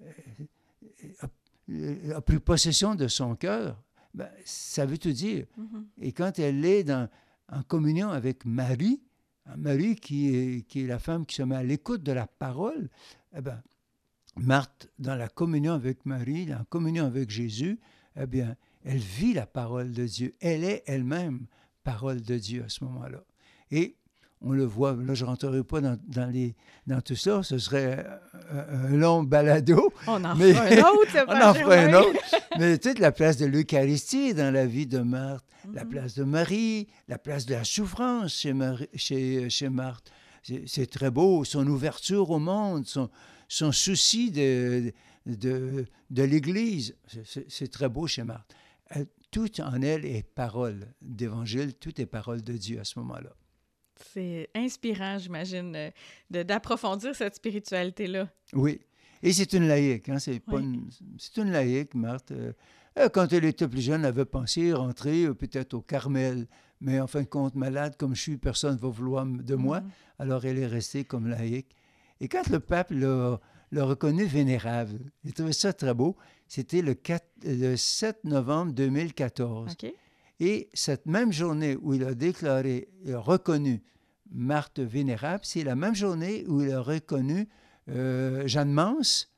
euh, 0.00 1.14
a, 1.20 2.16
a 2.16 2.20
pris 2.22 2.38
possession 2.38 2.94
de 2.94 3.06
son 3.06 3.36
cœur, 3.36 3.78
ben, 4.14 4.30
ça 4.46 4.86
veut 4.86 4.96
tout 4.96 5.12
dire. 5.12 5.44
Mhm. 5.58 5.86
Et 6.00 6.12
quand 6.12 6.38
elle 6.38 6.64
est 6.64 6.82
dans, 6.82 7.10
en 7.52 7.62
communion 7.62 8.08
avec 8.08 8.46
Marie, 8.46 9.02
hein, 9.44 9.56
Marie 9.58 9.96
qui 9.96 10.34
est, 10.34 10.66
qui 10.66 10.84
est 10.84 10.86
la 10.86 10.98
femme 10.98 11.26
qui 11.26 11.34
se 11.34 11.42
met 11.42 11.56
à 11.56 11.62
l'écoute 11.62 12.02
de 12.02 12.12
la 12.12 12.26
parole, 12.26 12.88
eh 13.36 13.42
ben, 13.42 13.62
Marthe, 14.36 14.88
dans 14.98 15.14
la 15.14 15.28
communion 15.28 15.74
avec 15.74 16.06
Marie, 16.06 16.54
en 16.54 16.64
communion 16.64 17.04
avec 17.04 17.28
Jésus, 17.28 17.78
eh 18.16 18.24
bien, 18.24 18.56
elle 18.82 18.96
vit 18.96 19.34
la 19.34 19.46
parole 19.46 19.92
de 19.92 20.06
Dieu. 20.06 20.34
Elle 20.40 20.64
est 20.64 20.84
elle-même 20.86 21.46
parole 21.84 22.20
de 22.22 22.36
Dieu 22.38 22.64
à 22.64 22.68
ce 22.68 22.82
moment-là. 22.84 23.22
Et 23.70 23.96
on 24.40 24.52
le 24.52 24.64
voit, 24.64 24.92
là, 24.94 25.14
je 25.14 25.24
ne 25.24 25.30
rentrerai 25.30 25.62
pas 25.62 25.80
dans, 25.80 25.98
dans, 26.06 26.30
les, 26.30 26.54
dans 26.86 27.00
tout 27.00 27.16
ça, 27.16 27.42
ce 27.42 27.56
serait 27.58 28.04
un, 28.50 28.58
un 28.58 28.96
long 28.96 29.22
balado, 29.22 29.92
On 30.06 30.22
en 30.24 30.34
Mais- 30.34 30.52
fera 30.52 30.64
un 30.66 30.92
autre, 30.92 31.08
c'est 31.12 31.24
on 31.28 31.40
en 31.42 31.54
fera 31.54 31.74
un 31.76 31.94
autre. 31.94 32.20
Mais 32.58 32.76
toute 32.78 32.98
la 32.98 33.12
place 33.12 33.36
de 33.38 33.46
l'Eucharistie 33.46 34.34
dans 34.34 34.52
la 34.52 34.66
vie 34.66 34.86
de 34.86 34.98
Marthe, 34.98 35.44
la 35.72 35.84
Mhm. 35.84 35.90
place 35.90 36.14
de 36.14 36.24
Marie, 36.24 36.88
la 37.08 37.16
place 37.18 37.46
de 37.46 37.54
la 37.54 37.64
souffrance 37.64 38.34
chez, 38.34 38.52
Marie- 38.52 38.88
chez, 38.94 39.48
chez 39.48 39.68
Marthe. 39.70 40.10
C'est 40.66 40.90
très 40.90 41.10
beau, 41.10 41.42
son 41.44 41.66
ouverture 41.66 42.28
au 42.30 42.38
monde, 42.38 42.86
son, 42.86 43.08
son 43.48 43.72
souci 43.72 44.30
de, 44.30 44.92
de, 45.24 45.86
de 46.10 46.22
l'Église. 46.22 46.94
C'est 47.48 47.70
très 47.70 47.88
beau 47.88 48.06
chez 48.06 48.24
Marthe. 48.24 48.54
Tout 49.34 49.60
en 49.60 49.82
elle 49.82 50.04
est 50.06 50.22
parole 50.22 50.86
d'évangile, 51.02 51.74
tout 51.74 52.00
est 52.00 52.06
parole 52.06 52.40
de 52.40 52.52
Dieu 52.52 52.78
à 52.78 52.84
ce 52.84 53.00
moment-là. 53.00 53.30
C'est 54.12 54.48
inspirant, 54.54 55.18
j'imagine, 55.18 55.74
euh, 55.74 55.90
d'approfondir 56.44 57.16
cette 57.16 57.34
spiritualité-là. 57.34 58.28
Oui. 58.52 58.80
Et 59.24 59.32
c'est 59.32 59.52
une 59.54 59.66
laïque. 59.66 60.08
Hein? 60.08 60.20
C'est 60.20 60.40
Oui. 60.46 60.62
une, 60.62 60.88
c'est 61.18 61.36
une 61.38 61.50
laïque, 61.50 61.96
Marthe. 61.96 62.30
Euh, 62.30 62.52
euh, 62.96 63.08
quand 63.08 63.32
elle 63.32 63.44
était 63.46 63.66
plus 63.66 63.80
jeune, 63.80 64.02
elle 64.02 64.06
avait 64.06 64.24
pensé 64.24 64.72
rentrer 64.72 65.24
euh, 65.24 65.34
peut-être 65.34 65.74
au 65.74 65.80
Carmel. 65.80 66.46
Mais 66.80 67.00
en 67.00 67.08
fin 67.08 67.22
de 67.22 67.26
compte, 67.26 67.56
malade 67.56 67.96
comme 67.96 68.14
je 68.14 68.20
suis, 68.22 68.36
personne 68.36 68.74
ne 68.76 68.80
va 68.80 68.88
vouloir 68.88 69.26
de 69.26 69.54
moi. 69.56 69.80
Mhm. 69.80 69.90
Alors 70.20 70.44
elle 70.44 70.60
est 70.60 70.66
restée 70.68 71.02
comme 71.04 71.26
laïque. 71.26 71.74
Et 72.20 72.28
quand 72.28 72.48
le 72.50 72.60
pape 72.60 72.92
l'a 72.92 73.40
l'a 73.72 73.84
reconnu 73.84 74.24
vénérable, 74.24 75.00
j'ai 75.24 75.32
trouvé 75.32 75.52
ça 75.52 75.72
très 75.72 75.92
beau. 75.94 76.16
C'était 76.48 76.82
le, 76.82 76.94
4 76.94 77.24
le 77.44 77.76
7 77.76 78.24
novembre 78.24 78.72
2014. 78.72 79.72
OK. 79.72 79.92
Et 80.40 80.68
cette 80.74 81.06
même 81.06 81.32
journée 81.32 81.76
où 81.80 81.94
il 81.94 82.04
a 82.04 82.14
déclaré, 82.14 82.88
il 83.04 83.14
a 83.14 83.20
reconnu 83.20 83.82
Marthe 84.30 84.80
vénérable, 84.80 85.44
c'est 85.44 85.62
la 85.62 85.76
même 85.76 85.94
journée 85.94 86.44
où 86.48 86.62
il 86.62 86.72
a 86.72 86.80
reconnu 86.80 87.48
euh, 87.88 88.46
Jeanne 88.48 88.72
Mance 88.72 89.30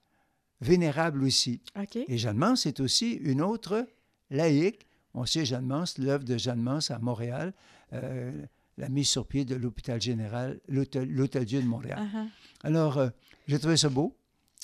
vénérable 0.61 1.23
aussi. 1.25 1.61
Et 2.09 2.17
Jeanne 2.17 2.39
Mance 2.39 2.65
est 2.65 2.81
aussi 2.81 3.13
une 3.13 3.43
autre 3.43 3.87
laïque. 4.31 4.87
On 5.13 5.27
sait 5.27 5.45
Jeanne 5.45 5.67
Mance, 5.67 5.99
l'œuvre 5.99 6.25
de 6.25 6.39
Jeanne 6.39 6.63
Mance 6.63 6.91
à 6.91 6.99
Montréal, 6.99 7.53
euh, 7.93 8.33
la 8.79 8.89
mise 8.89 9.09
sur 9.09 9.27
pied 9.27 9.45
de 9.45 9.55
l'hôpital 9.55 10.01
général, 10.01 10.61
l'hôtel 10.69 11.09
l'Hôtel 11.09 11.45
Dieu 11.45 11.61
de 11.61 11.67
Montréal. 11.67 11.99
Uh-huh. 11.99 12.29
Alors, 12.63 12.99
euh, 12.99 13.09
j'ai 13.49 13.59
trouvé 13.59 13.77
ça 13.77 13.89
beau. 13.89 14.17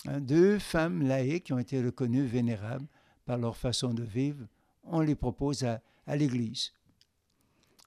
Hein, 0.06 0.20
deux 0.20 0.58
femmes 0.58 1.02
laïques 1.02 1.44
qui 1.44 1.52
ont 1.52 1.58
été 1.58 1.80
reconnues 1.82 2.24
vénérables 2.26 2.86
par 3.24 3.38
leur 3.38 3.56
façon 3.56 3.92
de 3.94 4.02
vivre. 4.02 4.44
On 4.84 5.00
les 5.00 5.14
propose 5.14 5.64
à, 5.64 5.80
à 6.06 6.16
l'Église. 6.16 6.72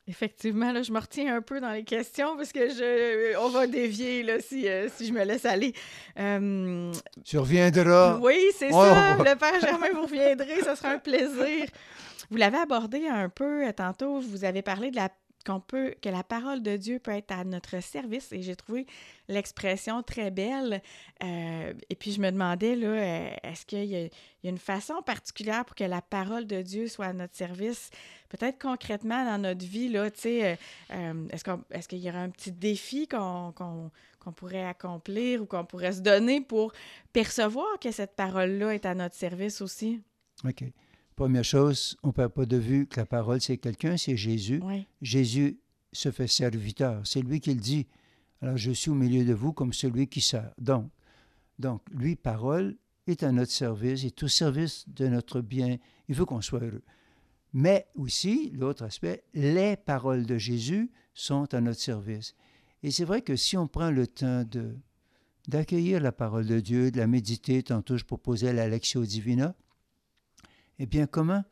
Effectivement, 0.08 0.72
là, 0.72 0.84
je 0.84 0.92
me 0.92 1.00
retiens 1.00 1.36
un 1.36 1.42
peu 1.42 1.60
dans 1.60 1.72
les 1.72 1.84
questions 1.84 2.38
parce 2.38 2.52
que 2.52 2.70
je, 2.70 3.36
on 3.40 3.50
va 3.50 3.66
dévier 3.66 4.22
là, 4.22 4.40
si, 4.40 4.68
euh, 4.70 4.88
si 4.96 5.08
je 5.08 5.12
me 5.14 5.24
laisse 5.24 5.46
aller. 5.46 5.74
Euh, 6.20 6.94
Tu 7.24 7.40
reviendras. 7.40 8.20
oui, 8.20 8.40
c'est 8.56 8.70
Oh. 8.72 8.84
ça. 8.84 9.18
Le 9.18 9.36
Père 9.36 9.60
Germain, 9.60 9.88
vous 9.96 10.04
reviendrez, 10.04 10.60
ce 10.64 10.76
sera 10.76 10.90
un 10.92 11.00
plaisir. 11.00 11.66
Vous 12.30 12.38
l'avez 12.38 12.58
abordé 12.60 13.08
un 13.08 13.30
peu 13.30 13.68
euh, 13.68 13.72
tantôt. 13.72 14.20
Vous 14.20 14.46
avez 14.46 14.62
parlé 14.62 14.92
de 14.92 14.96
la 14.96 15.10
qu'on 15.46 15.60
peut 15.60 15.94
que 16.02 16.10
la 16.10 16.24
parole 16.24 16.64
de 16.64 16.76
Dieu 16.76 17.00
peut 17.00 17.12
être 17.12 17.32
à 17.32 17.44
notre 17.44 17.82
service 17.82 18.32
et 18.32 18.42
j'ai 18.42 18.56
trouvé 18.56 18.86
l'expression 19.28 20.02
très 20.04 20.32
belle. 20.32 20.82
Euh, 21.24 21.74
et 21.90 21.96
puis 21.96 22.12
je 22.12 22.20
me 22.22 22.32
demandais 22.32 22.76
là, 22.76 22.88
euh, 22.88 23.30
est-ce 23.44 23.66
qu'il 23.66 23.86
y, 23.86 23.96
a- 23.96 24.10
une 24.44 24.58
façon 24.58 25.02
particulière 25.02 25.66
pour 25.66 25.76
que 25.76 25.84
la 25.84 26.02
parole 26.02 26.46
de 26.46 26.62
Dieu 26.62 26.88
soit 26.88 27.08
à 27.08 27.14
notre 27.14 27.36
service, 27.36 27.90
peut-être 28.30 28.60
concrètement 28.62 29.26
dans 29.26 29.40
notre 29.42 29.66
vie 29.66 29.90
là, 29.90 30.12
tu 30.12 30.20
sais, 30.22 30.58
euh, 30.92 31.28
est-ce 31.32 31.44
qu'on 31.44 31.64
est-ce 31.72 31.88
qu'il 31.88 32.00
y 32.00 32.10
aura 32.10 32.20
un 32.20 32.30
petit 32.30 32.52
défi 32.52 33.08
qu'on 33.08 33.52
qu'on- 33.56 33.92
qu'on 34.20 34.32
pourrait 34.32 34.66
accomplir 34.66 35.42
ou 35.42 35.46
qu'on 35.46 35.66
pourrait 35.66 35.94
se 35.94 36.02
donner 36.02 36.42
pour 36.42 36.74
percevoir 37.14 37.80
que 37.80 37.92
cette 37.92 38.16
parole-là 38.16 38.74
est 38.74 38.86
à 38.86 38.96
notre 38.96 39.16
service 39.16 39.62
aussi? 39.62 40.02
OK. 40.44 40.64
Première 41.16 41.46
chose, 41.46 41.96
on 42.04 42.08
ne 42.08 42.14
perd 42.14 42.34
pas 42.34 42.46
de 42.46 42.58
vue 42.58 42.88
que 42.88 43.00
la 43.00 43.06
parole, 43.06 43.40
c'est 43.40 43.58
quelqu'un, 43.58 43.96
c'est 43.96 44.18
Jésus. 44.18 44.60
Oui. 44.64 44.86
Jésus 45.02 45.60
se 45.94 46.12
fait 46.12 46.28
serviteur. 46.28 47.02
C'est 47.06 47.22
lui 47.22 47.40
qui 47.40 47.54
le 47.54 47.62
dit. 47.62 47.88
Alors, 48.42 48.58
je 48.58 48.72
suis 48.72 48.92
au 48.92 48.96
milieu 48.96 49.24
de 49.24 49.34
vous 49.34 49.54
comme 49.54 49.72
celui 49.72 50.08
qui 50.08 50.20
sert. 50.20 50.52
Donc, 50.58 50.90
donc, 51.58 51.82
lui, 51.92 52.18
parole, 52.18 52.76
est 53.08 53.24
à 53.24 53.32
notre 53.32 53.52
service, 53.52 54.04
est 54.04 54.24
au 54.24 54.28
service 54.28 54.84
de 54.90 55.08
notre 55.08 55.40
bien. 55.40 55.78
Il 56.10 56.16
veut 56.16 56.26
qu'on 56.26 56.42
soit 56.42 56.60
heureux. 56.60 56.84
Mais 57.54 57.88
aussi, 57.96 58.52
l'autre 58.54 58.84
aspect, 58.84 59.24
les 59.34 59.78
paroles 59.78 60.26
de 60.26 60.38
Jésus 60.38 60.92
sont 61.14 61.54
à 61.54 61.62
notre 61.62 61.80
service. 61.80 62.36
Et 62.84 62.92
c'est 62.92 63.06
vrai 63.06 63.22
que 63.22 63.38
si 63.38 63.56
on 63.56 63.68
prend 63.68 63.90
le 63.90 64.08
temps 64.08 64.44
de 64.44 64.76
d'accueillir 65.48 66.02
la 66.02 66.12
parole 66.12 66.48
de 66.48 66.60
Dieu, 66.60 66.90
de 66.90 66.98
la 66.98 67.06
méditer, 67.06 67.62
tantôt 67.62 67.98
je 67.98 68.04
proposais 68.04 68.52
la 68.52 68.68
Lectio 68.68 69.06
Divina, 69.06 69.54
eh 70.80 70.86
bien, 70.86 71.08
comment? 71.08 71.44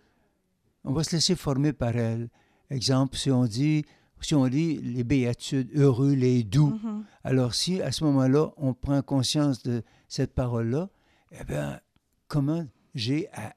On 0.84 0.92
va 0.94 1.04
se 1.04 1.16
laisser 1.16 1.36
former 1.36 1.74
par 1.74 1.96
elle? 1.96 2.30
Exemple, 2.70 3.18
si 3.18 3.32
on 3.32 3.46
dit, 3.46 3.86
si 4.22 4.36
on 4.36 4.46
lit 4.46 4.82
les 4.82 5.04
béatitudes, 5.04 5.70
heureux 5.76 6.14
les 6.14 6.44
doux, 6.44 6.80
Mhm. 6.84 7.04
alors 7.24 7.54
si 7.54 7.82
à 7.82 7.92
ce 7.92 8.04
moment-là, 8.06 8.52
on 8.58 8.74
prend 8.74 9.02
conscience 9.02 9.62
de 9.64 9.84
cette 10.08 10.34
parole-là, 10.34 10.90
eh 11.32 11.44
bien, 11.44 11.80
comment 12.28 12.66
j'ai 12.96 13.30
à, 13.34 13.56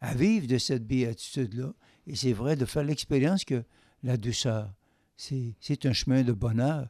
à 0.00 0.14
vivre 0.14 0.46
de 0.46 0.58
cette 0.58 0.86
béatitude-là? 0.86 1.72
Et 2.06 2.16
c'est 2.16 2.32
vrai 2.32 2.56
de 2.56 2.64
faire 2.64 2.84
l'expérience 2.84 3.44
que 3.44 3.62
la 4.02 4.16
douceur, 4.16 4.72
c'est 5.16 5.86
un 5.86 5.92
chemin 5.92 6.22
de 6.22 6.32
bonheur. 6.32 6.88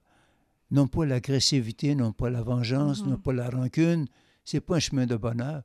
non 0.70 0.86
pas 0.86 1.06
l'agressivité, 1.06 1.94
non 1.94 2.12
pas 2.12 2.28
la 2.28 2.42
vengeance, 2.42 3.02
Mhm. 3.02 3.08
non 3.12 3.16
pas 3.16 3.32
la 3.32 3.48
rancune. 3.48 4.06
C'est 4.44 4.60
pas 4.60 4.76
un 4.76 4.80
chemin 4.80 5.06
de 5.06 5.16
bonheur, 5.16 5.62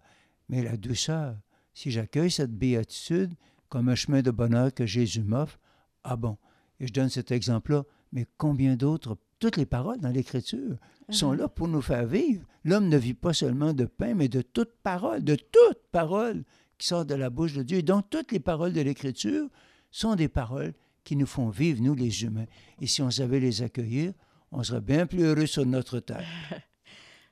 mais 0.48 0.64
la 0.64 0.78
douceur. 0.78 1.36
Si 1.74 1.92
j'accueille 1.92 2.32
cette 2.32 2.52
béatitude 2.56 3.34
comme 3.70 3.90
un 3.90 3.96
chemin 3.96 4.22
de 4.22 4.32
bonheur 4.32 4.74
que 4.74 4.86
Jésus 4.86 5.24
m'offre, 5.24 5.60
ah 6.04 6.16
bon, 6.16 6.38
et 6.80 6.88
je 6.88 6.94
donne 6.94 7.10
cet 7.10 7.32
exemple-là, 7.32 7.84
mais 8.12 8.28
combien 8.38 8.76
d'autres, 8.76 9.18
toutes 9.40 9.58
les 9.58 9.66
paroles 9.66 10.00
dans 10.00 10.10
l'Écriture 10.10 10.78
sont 11.10 11.32
Mhm. 11.32 11.38
là 11.40 11.48
pour 11.50 11.68
nous 11.68 11.82
faire 11.82 12.06
vivre. 12.06 12.46
L'homme 12.64 12.88
ne 12.90 12.98
vit 12.98 13.14
pas 13.16 13.34
seulement 13.34 13.74
de 13.74 13.86
pain, 13.86 14.14
mais 14.14 14.28
de 14.30 14.42
toute 14.42 14.72
parole, 14.84 15.24
de 15.24 15.36
toute 15.36 15.80
parole 15.92 16.44
qui 16.78 16.88
sort 16.88 17.06
de 17.06 17.16
la 17.16 17.30
bouche 17.30 17.54
de 17.54 17.64
Dieu. 17.64 17.80
Et 17.80 17.84
donc, 17.84 18.10
toutes 18.10 18.32
les 18.32 18.40
paroles 18.40 18.74
de 18.74 18.82
l'Écriture 18.82 19.50
sont 19.92 20.16
des 20.16 20.28
paroles 20.28 20.74
qui 21.04 21.16
nous 21.16 21.26
font 21.26 21.50
vivre, 21.50 21.82
nous 21.82 21.96
les 21.96 22.24
humains. 22.24 22.46
Et 22.80 22.88
si 22.88 23.02
on 23.02 23.10
savait 23.12 23.40
les 23.40 23.62
accueillir, 23.62 24.14
on 24.52 24.64
serait 24.64 24.82
bien 24.82 25.06
plus 25.06 25.24
heureux 25.24 25.46
sur 25.48 25.66
notre 25.66 26.00
terre. 26.00 26.26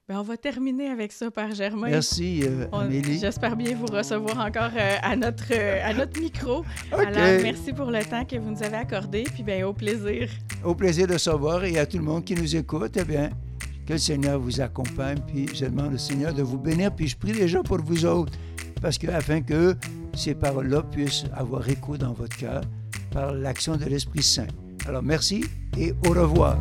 Ben, 0.09 0.19
on 0.19 0.23
va 0.23 0.35
terminer 0.35 0.87
avec 0.89 1.11
ça, 1.11 1.29
Père 1.29 1.53
Germain. 1.53 1.89
Merci, 1.89 2.41
euh, 2.43 2.65
Amélie. 2.73 3.19
J'espère 3.19 3.55
bien 3.55 3.75
vous 3.75 3.85
recevoir 3.85 4.39
encore 4.39 4.71
euh, 4.75 4.97
à, 5.01 5.15
notre, 5.15 5.45
euh, 5.51 5.79
à 5.83 5.93
notre 5.93 6.19
micro. 6.19 6.65
Alors, 6.91 7.13
merci 7.41 7.71
pour 7.71 7.91
le 7.91 8.03
temps 8.03 8.25
que 8.25 8.35
vous 8.35 8.49
nous 8.49 8.63
avez 8.63 8.77
accordé, 8.77 9.23
puis 9.23 9.43
bien, 9.43 9.65
au 9.65 9.73
plaisir. 9.73 10.27
Au 10.63 10.73
plaisir 10.73 11.07
de 11.07 11.17
savoir 11.17 11.63
et 11.63 11.77
à 11.77 11.85
tout 11.85 11.97
le 11.97 12.03
monde 12.03 12.25
qui 12.25 12.33
nous 12.35 12.55
écoute, 12.55 12.97
eh 12.97 13.03
bien, 13.05 13.29
que 13.85 13.93
le 13.93 13.99
Seigneur 13.99 14.39
vous 14.39 14.59
accompagne, 14.59 15.19
puis 15.27 15.47
je 15.53 15.65
demande 15.65 15.93
au 15.93 15.99
Seigneur 15.99 16.33
de 16.33 16.41
vous 16.41 16.57
bénir, 16.57 16.93
puis 16.93 17.07
je 17.07 17.15
prie 17.15 17.31
déjà 17.31 17.61
pour 17.61 17.77
vous 17.77 18.05
autres, 18.05 18.33
parce 18.81 18.97
que 18.97 19.07
afin 19.07 19.41
que 19.41 19.75
ces 20.15 20.33
paroles-là 20.33 20.81
puissent 20.81 21.25
avoir 21.35 21.69
écho 21.69 21.95
dans 21.95 22.13
votre 22.13 22.35
cœur 22.35 22.61
par 23.11 23.33
l'action 23.33 23.77
de 23.77 23.85
l'Esprit 23.85 24.23
Saint. 24.23 24.47
Alors 24.87 25.03
merci 25.03 25.45
et 25.77 25.93
au 26.05 26.09
revoir. 26.09 26.57